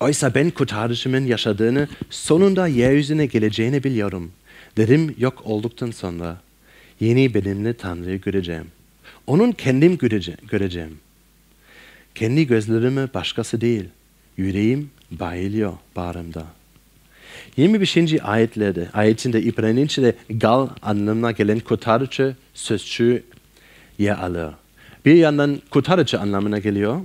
Oysa 0.00 0.34
ben 0.34 0.50
kurtarıcımın 0.50 1.26
yaşadığını, 1.26 1.88
sonunda 2.10 2.66
yeryüzüne 2.66 3.26
geleceğini 3.26 3.84
biliyorum. 3.84 4.32
Derim 4.76 5.14
yok 5.18 5.42
olduktan 5.44 5.90
sonra 5.90 6.40
yeni 7.00 7.34
benimle 7.34 7.74
Tanrı'yı 7.74 8.20
göreceğim. 8.20 8.66
Onun 9.26 9.52
kendim 9.52 9.98
göreceğim. 10.50 10.98
Kendi 12.14 12.46
gözlerimi 12.46 13.14
başkası 13.14 13.60
değil. 13.60 13.84
Yüreğim 14.36 14.90
bayılıyor 15.10 15.72
bağrımda. 15.96 16.46
25. 17.60 17.96
ayetlerde, 18.22 18.88
ayetinde 18.94 19.42
İbranice'de 19.42 20.14
gal 20.30 20.68
anlamına 20.82 21.30
gelen 21.30 21.60
kurtarıcı 21.60 22.36
sözcüğü 22.54 23.22
yer 23.98 24.18
alır. 24.18 24.50
Bir 25.04 25.14
yandan 25.14 25.60
kurtarıcı 25.70 26.20
anlamına 26.20 26.58
geliyor 26.58 27.00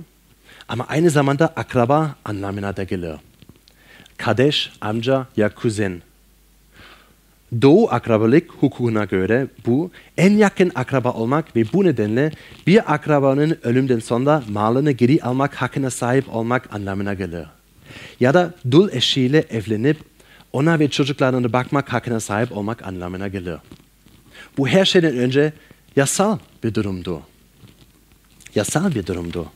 ama 0.68 0.86
aynı 0.88 1.10
zamanda 1.10 1.46
akraba 1.46 2.16
anlamına 2.24 2.76
da 2.76 2.84
geliyor. 2.84 3.18
Kardeş, 4.16 4.72
amca 4.80 5.26
ya 5.36 5.54
kuzen. 5.54 6.02
Doğu 7.62 7.88
akrabalık 7.90 8.50
hukukuna 8.50 9.04
göre 9.04 9.46
bu 9.66 9.90
en 10.18 10.32
yakın 10.32 10.72
akraba 10.74 11.12
olmak 11.12 11.56
ve 11.56 11.64
bu 11.72 11.84
nedenle 11.84 12.32
bir 12.66 12.94
akrabanın 12.94 13.58
ölümden 13.62 13.98
sonra 13.98 14.42
malını 14.48 14.90
geri 14.92 15.22
almak 15.22 15.54
hakkına 15.54 15.90
sahip 15.90 16.34
olmak 16.34 16.74
anlamına 16.74 17.14
gelir. 17.14 17.46
Ya 18.20 18.34
da 18.34 18.54
dul 18.70 18.88
eşiyle 18.92 19.44
evlenip 19.50 20.15
ona 20.56 20.78
ve 20.78 20.90
çocuklarına 20.90 21.52
bakmak 21.52 21.92
hakkına 21.92 22.20
sahip 22.20 22.56
olmak 22.56 22.86
anlamına 22.86 23.28
gelir. 23.28 23.56
Bu 24.58 24.68
her 24.68 24.84
şeyden 24.84 25.16
önce 25.16 25.52
yasal 25.96 26.38
bir 26.64 26.74
durumdu. 26.74 27.22
Yasal 28.54 28.94
bir 28.94 29.06
durumdu. 29.06 29.46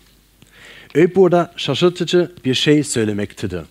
Eyüp 0.95 1.17
burada 1.17 1.53
şaşırtıcı 1.57 2.33
bir 2.45 2.55
şey 2.55 2.85
söylemektedir. 2.85 3.63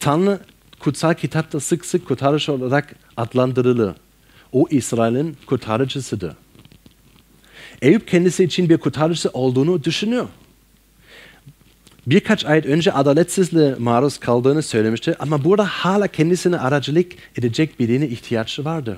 Tanrı 0.00 0.40
kutsal 0.80 1.14
kitapta 1.14 1.60
sık 1.60 1.84
sık 1.84 2.08
kurtarıcı 2.08 2.52
olarak 2.52 2.94
adlandırılır. 3.16 3.94
O 4.52 4.66
İsrail'in 4.70 5.36
kurtarıcısıdır. 5.46 6.32
Eyüp 7.82 8.08
kendisi 8.08 8.44
için 8.44 8.68
bir 8.68 8.78
kurtarıcısı 8.78 9.28
olduğunu 9.28 9.84
düşünüyor. 9.84 10.28
Birkaç 12.10 12.44
ay 12.44 12.62
önce 12.64 12.92
adaletsizliğe 12.92 13.74
maruz 13.78 14.18
kaldığını 14.18 14.62
söylemişti 14.62 15.16
ama 15.18 15.44
burada 15.44 15.64
hala 15.64 16.08
kendisine 16.08 16.58
aracılık 16.58 17.12
edecek 17.38 17.80
birine 17.80 18.08
ihtiyacı 18.08 18.64
vardı. 18.64 18.96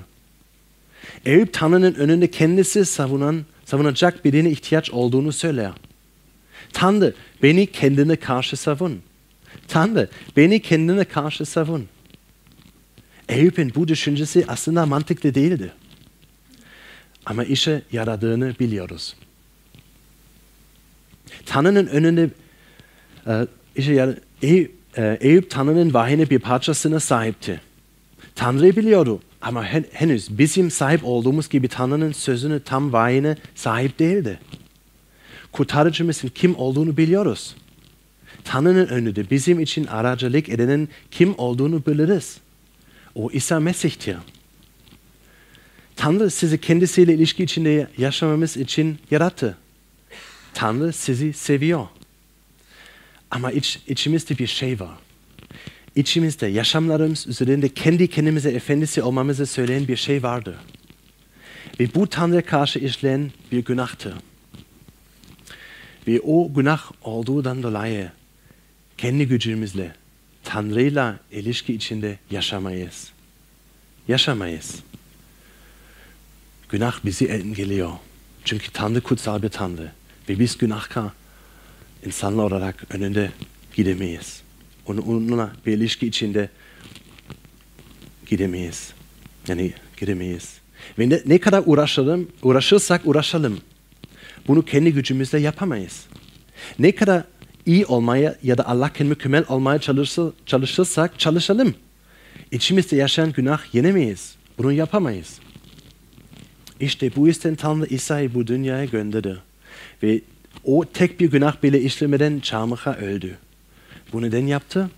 Eyüp 1.25 1.53
Tanrı'nın 1.53 1.93
önünde 1.93 2.31
kendisi 2.31 2.85
savunan, 2.85 3.45
savunacak 3.65 4.25
birine 4.25 4.49
ihtiyaç 4.49 4.91
olduğunu 4.91 5.31
söyler. 5.31 5.71
Tanrı 6.73 7.13
beni 7.43 7.67
kendine 7.67 8.15
karşı 8.15 8.57
savun. 8.57 9.01
Tanrı 9.67 10.09
beni 10.37 10.59
kendine 10.61 11.03
karşı 11.03 11.45
savun. 11.45 11.87
Eyüp'ün 13.29 13.71
bu 13.75 13.87
düşüncesi 13.87 14.45
aslında 14.47 14.85
mantıklı 14.85 15.35
değildi. 15.35 15.71
Ama 17.25 17.43
işe 17.43 17.81
yaradığını 17.91 18.55
biliyoruz. 18.59 19.15
Tanrı'nın 21.45 21.87
önünde 21.87 22.29
e, 23.27 23.47
yar 23.75 24.15
Eyüp, 24.41 24.75
e, 24.97 25.17
Eyüp 25.21 25.49
Tanrı'nın 25.49 25.93
vahine 25.93 26.29
bir 26.29 26.39
parçasına 26.39 26.99
sahipti. 26.99 27.61
Tanrı 28.35 28.75
biliyordu 28.75 29.19
ama 29.41 29.65
hen, 29.65 29.85
henüz 29.91 30.37
bizim 30.37 30.71
sahip 30.71 31.01
olduğumuz 31.03 31.49
gibi 31.49 31.67
Tanrı'nın 31.67 32.11
sözünü 32.11 32.59
tam 32.59 32.93
vahine 32.93 33.37
sahip 33.55 33.99
değildi. 33.99 34.39
Kurtarıcımızın 35.51 36.27
kim 36.27 36.55
olduğunu 36.55 36.97
biliyoruz. 36.97 37.55
Tanrı'nın 38.43 38.87
önünde 38.87 39.29
bizim 39.29 39.59
için 39.59 39.87
aracılık 39.87 40.49
edenin 40.49 40.89
kim 41.11 41.33
olduğunu 41.37 41.85
biliriz. 41.85 42.37
O 43.15 43.31
İsa 43.31 43.59
Mesih'tir. 43.59 44.17
Tanrı 45.95 46.31
sizi 46.31 46.61
kendisiyle 46.61 47.13
ilişki 47.13 47.43
içinde 47.43 47.87
yaşamamız 47.97 48.57
için 48.57 48.97
yarattı. 49.11 49.57
Tanrı 50.53 50.93
sizi 50.93 51.33
seviyor. 51.33 51.87
Ama 53.33 53.51
iç, 53.51 53.79
içimizde 53.87 54.37
bir 54.37 54.47
şey 54.47 54.79
var. 54.79 54.97
İçimizde 55.95 56.47
yaşamlarımız 56.47 57.27
üzerinde 57.27 57.69
kendi 57.69 58.07
kendimize 58.07 58.51
efendisi 58.51 59.01
olmamızı 59.01 59.45
söyleyen 59.45 59.87
bir 59.87 59.95
şey 59.95 60.23
vardı. 60.23 60.57
Ve 61.79 61.93
bu 61.95 62.07
Tanrı'ya 62.07 62.45
karşı 62.45 62.79
işleyen 62.79 63.31
bir 63.51 63.65
günahtı. 63.65 64.13
Ve 66.07 66.21
o 66.21 66.53
günah 66.53 66.91
olduğundan 67.01 67.63
dolayı 67.63 68.11
kendi 68.97 69.27
gücümüzle 69.27 69.95
Tanrı'yla 70.43 71.19
ilişki 71.31 71.73
içinde 71.73 72.19
yaşamayız. 72.31 73.11
Yaşamayız. 74.07 74.75
Günah 76.69 77.05
bizi 77.05 77.25
engelliyor. 77.25 77.91
Çünkü 78.45 78.71
Tanrı 78.71 79.01
kutsal 79.01 79.43
bir 79.43 79.49
Tanrı. 79.49 79.91
Ve 80.29 80.39
biz 80.39 80.57
günahkar 80.57 81.11
insanlar 82.05 82.43
olarak 82.43 82.95
önünde 82.95 83.31
gidemeyiz. 83.75 84.41
Onu, 84.87 85.01
onunla 85.01 85.51
bir 85.65 85.73
ilişki 85.73 86.07
içinde 86.07 86.49
gidemeyiz. 88.25 88.93
Yani 89.47 89.73
gidemeyiz. 89.97 90.53
Ve 90.99 91.09
ne, 91.09 91.21
ne 91.25 91.37
kadar 91.37 91.63
uğraşalım, 91.65 92.27
uğraşırsak 92.43 93.01
uğraşalım. 93.05 93.59
Bunu 94.47 94.65
kendi 94.65 94.93
gücümüzle 94.93 95.39
yapamayız. 95.39 96.05
Ne 96.79 96.91
kadar 96.91 97.23
iyi 97.65 97.85
olmaya 97.85 98.35
ya 98.43 98.57
da 98.57 98.67
Allah'ın 98.67 99.07
mükemmel 99.07 99.43
olmaya 99.49 99.79
çalışır, 99.79 100.33
çalışırsak 100.45 101.19
çalışalım. 101.19 101.75
İçimizde 102.51 102.95
yaşayan 102.95 103.31
günah 103.31 103.75
yenemeyiz. 103.75 104.35
Bunu 104.57 104.71
yapamayız. 104.71 105.39
İşte 106.79 107.15
bu 107.15 107.27
yüzden 107.27 107.55
Tanrı 107.55 107.85
İsa'yı 107.85 108.33
bu 108.33 108.47
dünyaya 108.47 108.85
gönderdi. 108.85 109.37
Ve 110.03 110.21
o 110.63 110.85
tek 110.85 111.19
bir 111.19 111.31
günah 111.31 111.63
bile 111.63 111.81
işlemeden 111.81 112.39
çarmıha 112.39 112.95
öldü. 112.95 113.37
Bu 114.13 114.21
neden 114.21 114.47
yaptı? 114.47 114.89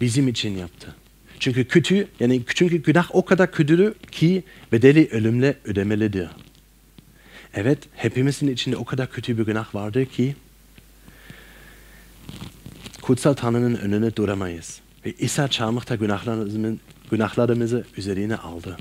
Bizim 0.00 0.28
için 0.28 0.58
yaptı. 0.58 0.94
Çünkü 1.38 1.64
kötü, 1.64 2.08
yani 2.20 2.42
çünkü 2.54 2.76
günah 2.76 3.08
o 3.12 3.24
kadar 3.24 3.52
kötüdür 3.52 3.94
ki 3.94 4.42
bedeli 4.72 5.08
ölümle 5.10 5.56
ödemelidir. 5.64 6.28
Evet, 7.54 7.78
hepimizin 7.94 8.48
içinde 8.48 8.76
o 8.76 8.84
kadar 8.84 9.10
kötü 9.10 9.38
bir 9.38 9.46
günah 9.46 9.74
vardır 9.74 10.06
ki 10.06 10.36
kutsal 13.02 13.34
Tanrı'nın 13.34 13.74
önüne 13.74 14.16
duramayız. 14.16 14.80
Ve 15.06 15.12
İsa 15.12 15.48
çarmıhta 15.48 15.96
günahlarımızı, 15.96 16.76
günahlarımızı 17.10 17.84
üzerine 17.96 18.36
aldı. 18.36 18.76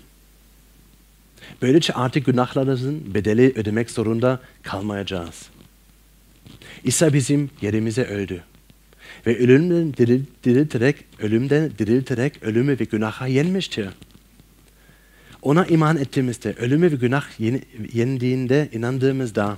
Böylece 1.61 1.93
artık 1.93 2.25
günahlarımızın 2.25 3.13
bedeli 3.13 3.53
ödemek 3.55 3.91
zorunda 3.91 4.39
kalmayacağız. 4.63 5.49
İsa 6.83 7.13
bizim 7.13 7.49
yerimize 7.61 8.03
öldü. 8.03 8.43
Ve 9.27 9.37
ölümden 9.37 9.93
dirilterek, 10.43 10.95
ölümden 11.19 11.71
dirilterek 11.79 12.43
ölümü 12.43 12.79
ve 12.79 12.83
günaha 12.83 13.27
yenmiştir. 13.27 13.87
Ona 15.41 15.65
iman 15.65 15.97
ettiğimizde, 15.97 16.53
ölümü 16.53 16.91
ve 16.91 16.95
günah 16.95 17.39
yendiğinde 17.93 18.69
inandığımızda 18.73 19.57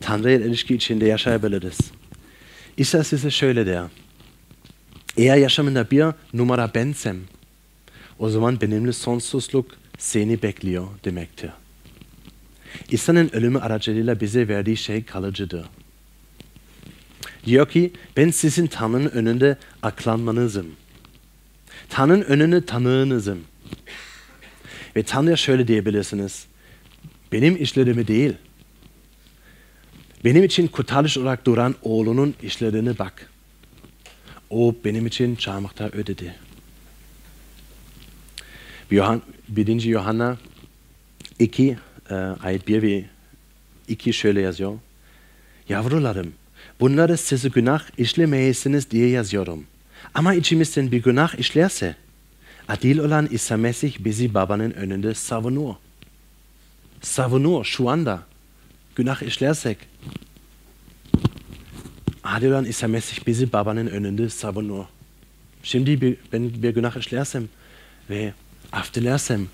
Tanrı'ya 0.00 0.36
ilişki 0.36 0.74
içinde 0.74 1.06
yaşayabiliriz. 1.06 1.78
İsa 2.76 3.04
size 3.04 3.30
şöyle 3.30 3.66
der. 3.66 3.84
Eğer 5.16 5.36
yaşamında 5.36 5.90
bir 5.90 6.04
numara 6.32 6.74
bensem, 6.74 7.16
o 8.18 8.28
zaman 8.28 8.60
benimle 8.60 8.92
sonsuzluk 8.92 9.70
seni 9.98 10.42
bekliyor 10.42 10.86
demektir. 11.04 11.50
İsa'nın 12.90 13.30
ölümü 13.32 13.58
aracılığıyla 13.58 14.20
bize 14.20 14.48
verdiği 14.48 14.76
şey 14.76 15.04
kalıcıdır. 15.04 15.66
Diyor 17.46 17.68
ki 17.68 17.92
ben 18.16 18.30
sizin 18.30 18.66
Tanrı'nın 18.66 19.10
önünde 19.10 19.56
aklanmanızım. 19.82 20.66
Tanrı'nın 21.88 22.22
önünde 22.22 22.66
tanığınızım. 22.66 23.44
Ve 24.96 25.02
Tanrı'ya 25.02 25.36
şöyle 25.36 25.68
diyebilirsiniz. 25.68 26.46
Benim 27.32 27.62
işlerimi 27.62 28.08
değil. 28.08 28.32
Benim 30.24 30.44
için 30.44 30.66
kurtarış 30.66 31.18
olarak 31.18 31.46
duran 31.46 31.74
oğlunun 31.82 32.34
işlerine 32.42 32.98
bak. 32.98 33.30
O 34.50 34.74
benim 34.84 35.06
için 35.06 35.36
çarmıhta 35.36 35.88
ödedi. 35.88 36.34
Yohan, 38.90 39.22
1. 39.48 39.82
Yohanna 39.82 40.38
2 41.38 41.76
e, 42.10 42.14
ayet 42.14 42.68
1 42.68 42.82
ve 42.82 43.04
2 43.88 44.12
şöyle 44.12 44.40
yazıyor. 44.40 44.78
Yavrularım 45.68 46.32
Bunları 46.80 47.16
size 47.16 47.48
günah 47.48 47.82
işlemeyesiniz 47.98 48.90
diye 48.90 49.08
yazıyorum. 49.08 49.64
Ama 50.14 50.34
içimizden 50.34 50.92
bir 50.92 51.02
günah 51.02 51.34
işlerse, 51.34 51.96
adil 52.68 52.98
olan 52.98 53.28
İsa 53.30 53.56
Mesih 53.56 53.98
bizi 53.98 54.34
babanın 54.34 54.70
önünde 54.70 55.14
savunuyor. 55.14 55.74
Savunuyor 57.02 57.64
şu 57.64 57.90
anda. 57.90 58.22
Günah 58.96 59.22
işlersek. 59.22 59.78
Adil 62.24 62.50
olan 62.50 62.64
İsa 62.64 62.88
Mesih 62.88 63.26
bizi 63.26 63.52
babanın 63.52 63.86
önünde 63.86 64.28
savunuyor. 64.28 64.84
Şimdi 65.62 66.18
ben 66.32 66.62
bir 66.62 66.70
günah 66.70 66.96
işlersem 66.96 67.48
ve 68.10 68.32
affedersem, 68.72 69.46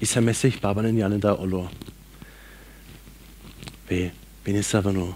İsa 0.00 0.20
Mesih 0.20 0.62
babanın 0.62 0.96
yanında 0.96 1.36
olur. 1.36 1.64
Ve 3.90 4.10
beni 4.46 4.62
savunuyor. 4.62 5.14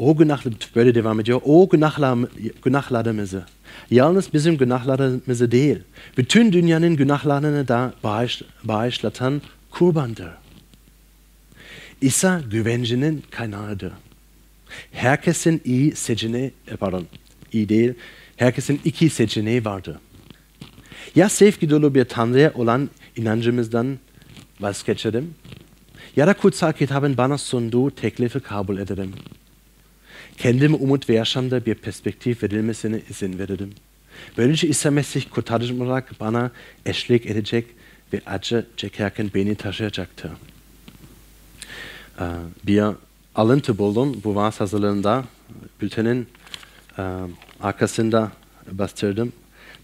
O 0.00 0.16
günah 0.16 0.44
böyle 0.76 0.94
devam 0.94 1.20
ediyor. 1.20 1.40
O 1.44 1.68
günahlar, 1.68 2.18
günahlarımızı. 2.64 3.44
Yalnız 3.90 4.34
bizim 4.34 4.56
günahlarımızı 4.56 5.50
değil. 5.50 5.78
Bütün 6.18 6.52
dünyanın 6.52 6.96
günahlarını 6.96 7.68
da 7.68 7.94
bağış, 8.04 8.42
bağışlatan 8.64 9.42
kurbandır. 9.70 10.28
İsa 12.00 12.40
güvencinin 12.50 13.24
kaynağıdır. 13.30 13.92
Herkesin 14.92 15.60
iyi 15.64 15.96
seçeneği, 15.96 16.52
e, 16.68 16.76
pardon, 16.76 17.06
iyi 17.52 17.68
değil, 17.68 17.94
herkesin 18.36 18.80
iki 18.84 19.10
seçeneği 19.10 19.64
vardır. 19.64 19.96
Ya 21.14 21.28
sevgi 21.28 21.70
dolu 21.70 21.94
bir 21.94 22.04
Tanrı'ya 22.04 22.52
olan 22.54 22.90
inancımızdan 23.16 23.98
vazgeçelim 24.60 25.34
ya 26.16 26.26
da 26.26 26.34
kutsal 26.34 26.72
kitabın 26.72 27.16
bana 27.16 27.38
sunduğu 27.38 27.90
teklifi 27.90 28.40
kabul 28.40 28.78
edelim 28.78 29.12
kendime 30.40 30.76
umut 30.76 31.08
ve 31.08 31.14
yaşamda 31.14 31.66
bir 31.66 31.74
perspektif 31.74 32.42
verilmesine 32.42 33.00
izin 33.10 33.38
veririm. 33.38 33.74
Böylece 34.38 34.68
İsa 34.68 34.90
Mesih 34.90 35.24
kurtarıcım 35.30 35.80
olarak 35.80 36.20
bana 36.20 36.50
eşlik 36.86 37.26
edecek 37.26 37.66
ve 38.12 38.20
acı 38.26 38.66
çekerken 38.76 39.30
beni 39.34 39.54
taşıyacaktır. 39.54 40.30
e, 42.20 42.24
bir 42.66 42.82
alıntı 43.34 43.78
buldum. 43.78 44.20
Bu 44.24 44.34
vaaz 44.34 44.60
hazırlığında 44.60 45.24
bültenin 45.80 46.28
e, 46.98 47.02
arkasında 47.60 48.32
bastırdım. 48.72 49.32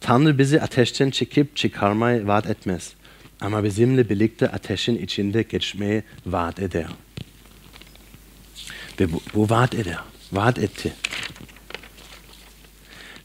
Tanrı 0.00 0.38
bizi 0.38 0.60
ateşten 0.60 1.10
çekip 1.10 1.56
çıkarmayı 1.56 2.26
vaat 2.26 2.46
etmez. 2.46 2.92
Ama 3.40 3.64
bizimle 3.64 4.08
birlikte 4.08 4.48
ateşin 4.48 4.98
içinde 4.98 5.42
geçmeyi 5.42 6.02
vaat 6.26 6.60
eder. 6.60 6.86
Ve 9.00 9.12
bu, 9.12 9.20
bu 9.34 9.50
vaat 9.50 9.74
eder. 9.74 9.98
Vaat 10.32 10.58
etti. 10.58 10.92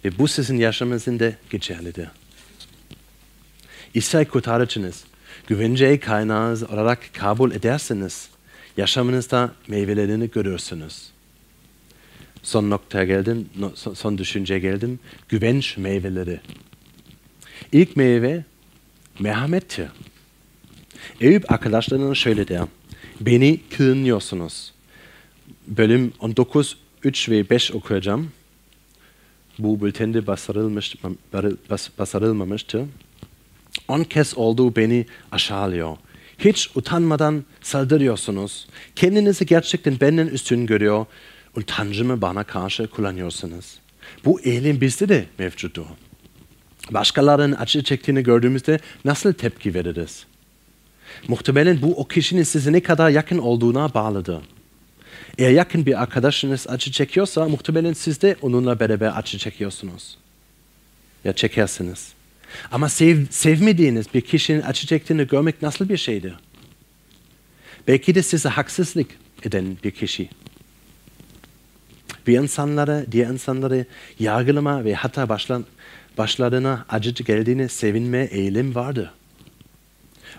Ve 0.06 0.18
bu 0.18 0.28
sizin 0.28 0.58
yaşamınızda 0.58 1.34
geçerlidir. 1.50 2.08
İsa'yı 3.94 4.28
kurtarıcınız, 4.28 5.04
güvence 5.48 6.00
kaynağınız 6.00 6.64
olarak 6.64 7.00
kabul 7.14 7.52
ederseniz, 7.52 8.30
yaşamınızda 8.78 9.52
meyvelerini 9.68 10.32
görürsünüz. 10.32 11.12
Son 12.44 12.70
noktaya 12.70 13.04
geldim, 13.04 13.50
son 13.94 14.18
düşünceye 14.18 14.60
geldim. 14.60 15.00
Güvenç 15.30 15.78
meyveleri. 15.78 16.40
İlk 17.72 17.96
meyve 17.96 18.44
merhamettir. 19.20 19.88
Eyüp 21.22 21.52
arkadaşlarına 21.52 22.16
şöyle 22.16 22.48
der. 22.48 22.62
Beni 23.22 23.60
kınıyorsunuz. 23.78 24.74
Bölüm 25.68 26.14
19, 26.20 26.78
3 27.04 27.30
ve 27.30 27.50
5 27.50 27.72
okuyacağım. 27.72 28.32
Bu 29.60 29.82
bültende 29.82 30.28
basarılmış, 30.28 30.96
bas, 31.70 31.90
basarılmamıştı. 32.00 32.86
On 33.88 34.04
kez 34.04 34.38
oldu 34.38 34.76
beni 34.76 35.06
aşağılıyor. 35.32 35.98
Hiç 36.40 36.70
utanmadan 36.76 37.44
saldırıyorsunuz. 37.62 38.68
Kendinizi 38.96 39.46
gerçekten 39.46 40.00
benden 40.02 40.28
üstün 40.28 40.66
görüyor 40.66 41.06
und 41.56 41.64
Tanrımı 41.68 42.22
bana 42.22 42.44
karşı 42.44 42.88
kullanıyorsunuz. 42.88 43.80
Bu 44.26 44.42
eğilim 44.42 44.82
bizde 44.82 45.10
de 45.10 45.26
mevcuttur. 45.40 45.86
Başkalarının 46.92 47.56
acı 47.60 47.84
çektiğini 47.84 48.24
gördüğümüzde 48.24 48.80
nasıl 49.06 49.34
tepki 49.34 49.74
veririz? 49.74 50.26
Muhtemelen 51.28 51.82
bu 51.82 51.94
o 51.96 52.08
kişinin 52.08 52.44
size 52.44 52.72
ne 52.72 52.80
kadar 52.80 53.10
yakın 53.10 53.38
olduğuna 53.38 53.94
bağlıdır. 53.94 54.42
Eğer 55.38 55.52
yakın 55.52 55.86
bir 55.86 56.02
arkadaşınız 56.02 56.66
acı 56.70 56.92
çekiyorsa 56.92 57.50
muhtemelen 57.50 57.94
siz 57.94 58.22
de 58.22 58.36
onunla 58.42 58.80
beraber 58.80 59.12
acı 59.16 59.38
çekiyorsunuz. 59.38 60.18
Ya 61.24 61.34
çekersiniz. 61.34 62.14
Ama 62.72 62.90
sev, 62.90 63.26
sevmediğiniz 63.30 64.14
bir 64.14 64.22
kişinin 64.22 64.62
acı 64.62 64.88
çektiğini 64.88 65.28
görmek 65.28 65.62
nasıl 65.62 65.90
bir 65.90 65.98
şeydir? 65.98 66.36
Belki 67.88 68.16
de 68.16 68.24
size 68.24 68.50
haksızlık 68.50 69.08
eden 69.44 69.78
bir 69.84 69.92
kişi. 69.92 70.30
Bir 72.28 72.40
insanları, 72.40 73.06
diğer 73.12 73.28
insanları 73.28 73.86
yargılama 74.20 74.86
ve 74.86 74.94
hatta 74.94 75.30
başlan, 75.30 75.66
başlarına 76.18 76.86
acı 76.90 77.24
geldiğini 77.24 77.70
sevinme 77.70 78.24
eğilim 78.24 78.76
vardı. 78.76 79.14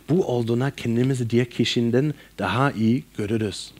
Bu 0.08 0.26
olduğuna 0.26 0.70
kendimizi 0.70 1.30
diğer 1.30 1.50
kişiden 1.50 2.14
daha 2.38 2.72
iyi 2.72 3.04
görürüz. 3.16 3.72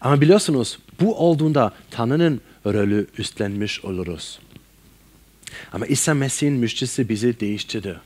Ama 0.00 0.20
biliyorsunuz 0.20 0.78
bu 1.00 1.18
olduğunda 1.18 1.72
Tanrı'nın 1.90 2.40
rolü 2.66 3.06
üstlenmiş 3.18 3.84
oluruz. 3.84 4.38
Ama 5.72 5.86
İsa 5.86 6.14
Mesih'in 6.14 6.52
müjdesi 6.52 7.08
bizi 7.08 7.40
değiştirdi. 7.40 7.96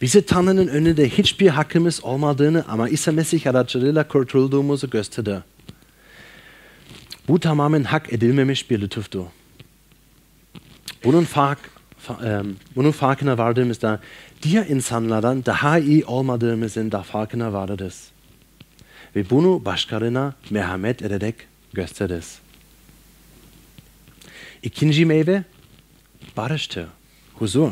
Bize 0.00 0.22
Tanrı'nın 0.22 0.68
önünde 0.68 1.08
hiçbir 1.08 1.48
hakkımız 1.48 2.04
olmadığını 2.04 2.64
ama 2.68 2.88
İsa 2.88 3.12
Mesih 3.12 3.46
aracılığıyla 3.46 4.08
kurtulduğumuzu 4.08 4.90
gösterdi. 4.90 5.42
Bu 7.28 7.40
tamamen 7.40 7.84
hak 7.84 8.12
edilmemiş 8.12 8.70
bir 8.70 8.80
lütuftu. 8.80 9.26
Bunun, 11.04 11.24
fark, 11.24 11.58
bunun 12.76 12.90
farkına 12.90 13.38
vardığımızda 13.38 14.00
diğer 14.42 14.66
insanlardan 14.66 15.44
daha 15.44 15.78
iyi 15.78 16.04
olmadığımızın 16.04 16.92
da 16.92 17.02
farkına 17.02 17.52
varırız. 17.52 18.13
Ve 19.16 19.30
bunu 19.30 19.64
başkalarına 19.64 20.34
merhamet 20.50 21.02
ederek 21.02 21.34
gösteririz. 21.72 22.38
İkinci 24.62 25.06
meyve 25.06 25.44
barıştır, 26.36 26.86
huzur. 27.34 27.70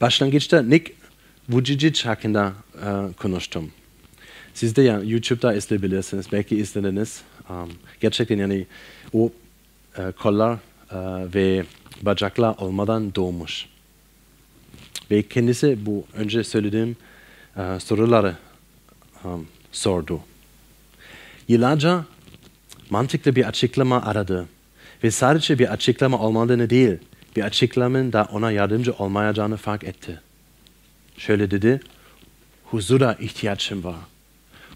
Başlangıçta 0.00 0.62
Nick 0.62 0.92
Vujicic 1.48 2.04
hakkında 2.04 2.52
e, 2.76 3.12
konuştum. 3.12 3.70
Siz 4.54 4.76
de 4.76 4.82
ya 4.82 5.00
YouTube'da 5.04 5.54
izleyebilirsiniz, 5.54 6.32
belki 6.32 6.56
izlediniz. 6.56 7.22
Um, 7.50 7.72
gerçekten 8.00 8.38
yani 8.38 8.66
o 9.12 9.32
e, 9.98 10.12
kollar 10.12 10.54
e, 10.54 10.58
ve 11.34 11.64
bacaklar 12.02 12.54
olmadan 12.58 13.14
doğmuş. 13.14 13.66
Ve 15.10 15.22
kendisi 15.22 15.86
bu 15.86 16.06
önce 16.14 16.44
söylediğim 16.44 16.96
e, 17.56 17.80
soruları 17.80 18.36
um, 19.24 19.48
sordu. 19.72 20.20
Yıllarca 21.48 22.04
mantıklı 22.90 23.36
bir 23.36 23.48
açıklama 23.48 24.02
aradı. 24.02 24.48
Ve 25.04 25.10
sadece 25.10 25.58
bir 25.58 25.72
açıklama 25.72 26.18
olmadığını 26.18 26.70
değil, 26.70 26.98
bir 27.36 27.42
açıklamanın 27.42 28.12
da 28.12 28.28
ona 28.32 28.50
yardımcı 28.50 28.92
olmayacağını 28.92 29.56
fark 29.56 29.84
etti. 29.84 30.20
Şöyle 31.18 31.50
dedi, 31.50 31.80
huzura 32.64 33.12
ihtiyacım 33.14 33.84
var. 33.84 33.96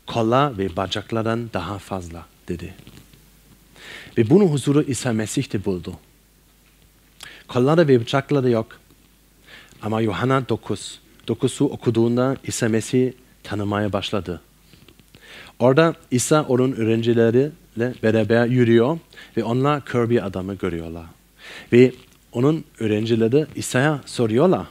Kolla 0.07 0.59
ve 0.59 0.77
bacaklardan 0.77 1.51
daha 1.53 1.79
fazla 1.79 2.27
dedi. 2.49 2.75
Ve 4.19 4.31
bunu 4.31 4.45
huzuru 4.45 4.83
İsa 4.83 5.13
Mesih'te 5.13 5.65
buldu. 5.65 5.95
Kolları 7.49 7.89
ve 7.89 8.01
bıçakları 8.01 8.51
yok. 8.51 8.67
Ama 9.83 10.01
Yohana 10.01 10.49
9, 10.49 11.01
9'u 11.29 11.67
okuduğunda 11.67 12.37
İsa 12.45 12.69
Mesih 12.69 13.13
tanımaya 13.43 13.93
başladı. 13.93 14.41
Orada 15.59 15.95
İsa 16.11 16.43
onun 16.43 16.73
öğrencileriyle 16.73 17.95
beraber 18.03 18.47
yürüyor 18.47 18.99
ve 19.37 19.45
onlar 19.45 19.85
kör 19.85 20.11
bir 20.11 20.27
adamı 20.27 20.55
görüyorlar. 20.55 21.07
Ve 21.73 21.93
onun 22.33 22.65
öğrencileri 22.81 23.47
İsa'ya 23.55 24.01
soruyorlar. 24.07 24.67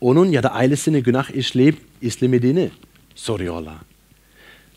Onun 0.00 0.26
ya 0.26 0.42
da 0.42 0.52
ailesini 0.52 1.02
günah 1.02 1.30
işleyip 1.30 1.76
istemediğini 2.02 2.70
soruyorlar. 3.14 3.76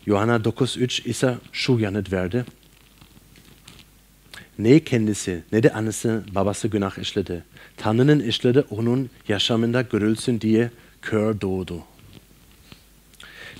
Yohana 0.06 0.36
9.3 0.36 1.08
ise 1.08 1.34
şu 1.52 1.78
yanıt 1.78 2.12
verdi. 2.12 2.44
Ne 4.58 4.80
kendisi 4.80 5.42
ne 5.52 5.62
de 5.62 5.72
annesi 5.72 6.20
babası 6.34 6.68
günah 6.68 6.98
işledi. 6.98 7.44
Tanrı'nın 7.76 8.20
işledi 8.20 8.64
onun 8.70 9.10
yaşamında 9.28 9.82
görülsün 9.82 10.40
diye 10.40 10.70
kör 11.02 11.40
doğdu. 11.40 11.82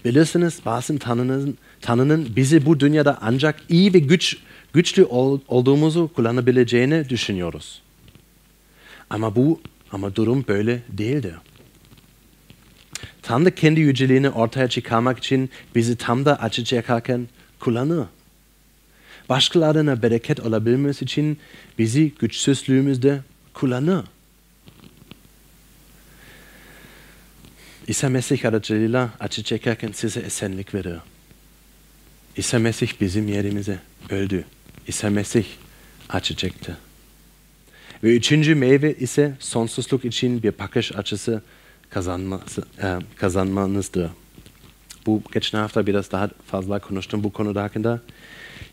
Bilirsiniz 0.04 0.60
bazen 0.66 0.98
Tanrı'nın, 0.98 1.58
Tanrı'nın 1.80 2.36
bizi 2.36 2.66
bu 2.66 2.80
dünyada 2.80 3.18
ancak 3.20 3.60
iyi 3.68 3.94
ve 3.94 3.98
güç, 3.98 4.36
güçlü 4.72 5.04
ol, 5.04 5.40
olduğumuzu 5.48 6.10
kullanabileceğini 6.14 7.08
düşünüyoruz. 7.08 7.82
Ama 9.10 9.36
bu 9.36 9.60
ama 9.92 10.16
durum 10.16 10.44
böyle 10.48 10.82
değildir. 10.88 11.34
Tanrı 13.22 13.50
kendi 13.50 13.80
yüceliğini 13.80 14.30
ortaya 14.30 14.68
çıkarmak 14.68 15.18
için 15.18 15.50
bizi 15.74 15.96
tam 15.96 16.24
da 16.24 16.42
acı 16.42 16.64
çekerken 16.64 17.28
kullanır. 17.60 18.06
Başkalarına 19.28 20.02
bereket 20.02 20.40
olabilmesi 20.40 21.04
için 21.04 21.38
bizi 21.78 22.12
güçsüzlüğümüzde 22.18 23.20
kullanır. 23.54 24.04
İsa 27.92 28.08
Mesih 28.08 28.44
aracılığıyla 28.44 29.10
acı 29.20 29.42
çekerken 29.42 29.92
size 29.92 30.20
esenlik 30.20 30.74
verir. 30.74 30.96
İsa 32.36 32.58
Mesih 32.58 32.92
bizim 33.00 33.28
yerimize 33.28 33.78
öldü. 34.10 34.44
İsa 34.88 35.10
Mesih 35.10 35.44
acı 36.08 36.36
çekti. 36.36 36.76
Ve 38.04 38.16
üçüncü 38.16 38.54
meyve 38.54 38.94
ise 38.94 39.34
sonsuzluk 39.38 40.04
için 40.04 40.42
bir 40.42 40.58
bakış 40.58 40.92
açısı 40.92 41.42
kazanması, 41.90 42.62
e, 42.82 42.98
kazanmanızdır. 43.16 44.10
Bu 45.06 45.22
geçen 45.32 45.58
hafta 45.58 45.86
biraz 45.86 46.12
daha 46.12 46.30
fazla 46.46 46.78
konuştum 46.78 47.24
bu 47.24 47.32
konu 47.32 47.60
hakkında. 47.60 48.00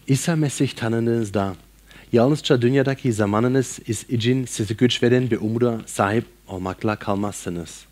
İsa 0.08 0.36
Mesih 0.36 0.69
tanınızda 0.69 1.55
yalnızca 2.13 2.62
dünyadaki 2.62 3.13
zamanınız 3.13 3.79
için 4.10 4.45
size 4.45 4.73
güç 4.73 5.03
veren 5.03 5.32
bir 5.32 5.38
umuda 5.38 5.82
sahip 5.86 6.25
olmakla 6.47 6.95
kalmazsınız. 6.95 7.88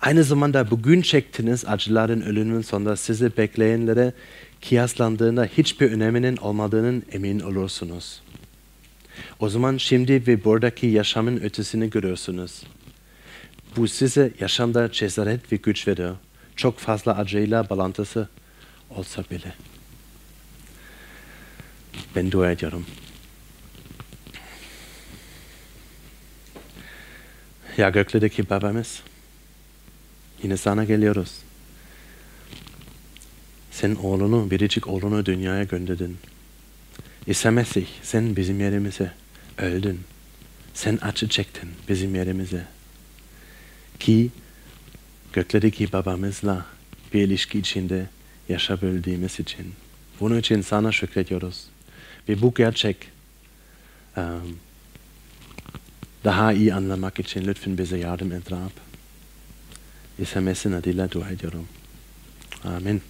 Aynı 0.00 0.24
zamanda 0.24 0.70
bugün 0.70 1.02
çektiğiniz 1.02 1.64
acıların 1.64 2.20
ölümün 2.20 2.60
sonunda 2.60 2.96
sizi 2.96 3.36
bekleyenlere 3.36 4.12
kıyaslandığında 4.68 5.44
hiçbir 5.44 5.90
öneminin 5.90 6.36
olmadığının 6.36 7.02
emin 7.12 7.40
olursunuz. 7.40 8.22
O 9.40 9.48
zaman 9.48 9.76
şimdi 9.76 10.26
ve 10.26 10.44
buradaki 10.44 10.86
yaşamın 10.86 11.36
ötesini 11.36 11.90
görüyorsunuz. 11.90 12.62
Bu 13.76 13.88
size 13.88 14.32
yaşamda 14.40 14.92
cesaret 14.92 15.52
ve 15.52 15.56
güç 15.56 15.88
verir. 15.88 16.12
Çok 16.56 16.78
fazla 16.78 17.16
acıyla 17.16 17.70
bağlantısı 17.70 18.28
olsa 18.90 19.24
bile. 19.30 19.54
Ben 22.16 22.30
dua 22.30 22.50
ediyorum. 22.50 22.86
Ya 27.76 27.90
gökledeki 27.90 28.50
babamız, 28.50 29.02
yine 30.42 30.56
sana 30.56 30.84
geliyoruz. 30.84 31.32
Sen 33.70 33.94
oğlunu, 33.94 34.50
biricik 34.50 34.88
oğlunu 34.88 35.26
dünyaya 35.26 35.64
gönderdin. 35.64 36.16
İsa 37.26 37.50
Mesih, 37.50 37.86
sen 38.02 38.36
bizim 38.36 38.60
yerimize 38.60 39.12
öldün. 39.58 40.00
Sen 40.74 40.98
acı 41.02 41.28
çektin 41.28 41.70
bizim 41.88 42.14
yerimize. 42.14 42.64
Ki 44.00 44.30
göklerdeki 45.32 45.92
babamızla 45.92 46.66
bir 47.14 47.22
ilişki 47.22 47.58
içinde 47.58 48.06
yaşayabildiğimiz 48.48 49.40
için. 49.40 49.74
Bunun 50.20 50.38
için 50.38 50.60
sana 50.60 50.92
şükrediyoruz. 50.92 51.64
Ve 52.28 52.42
bu 52.42 52.54
gerçek 52.54 52.96
um, 54.16 54.58
daha 56.24 56.52
iyi 56.52 56.74
anlamak 56.74 57.18
için 57.18 57.46
lütfen 57.46 57.78
bize 57.78 57.98
yardım 57.98 58.32
et 58.32 58.52
Rab. 58.52 58.91
İsa 60.18 60.40
Mesih'in 60.40 60.72
adıyla 60.74 61.10
dua 61.10 61.30
ediyorum. 61.30 61.68
Amin. 62.64 63.02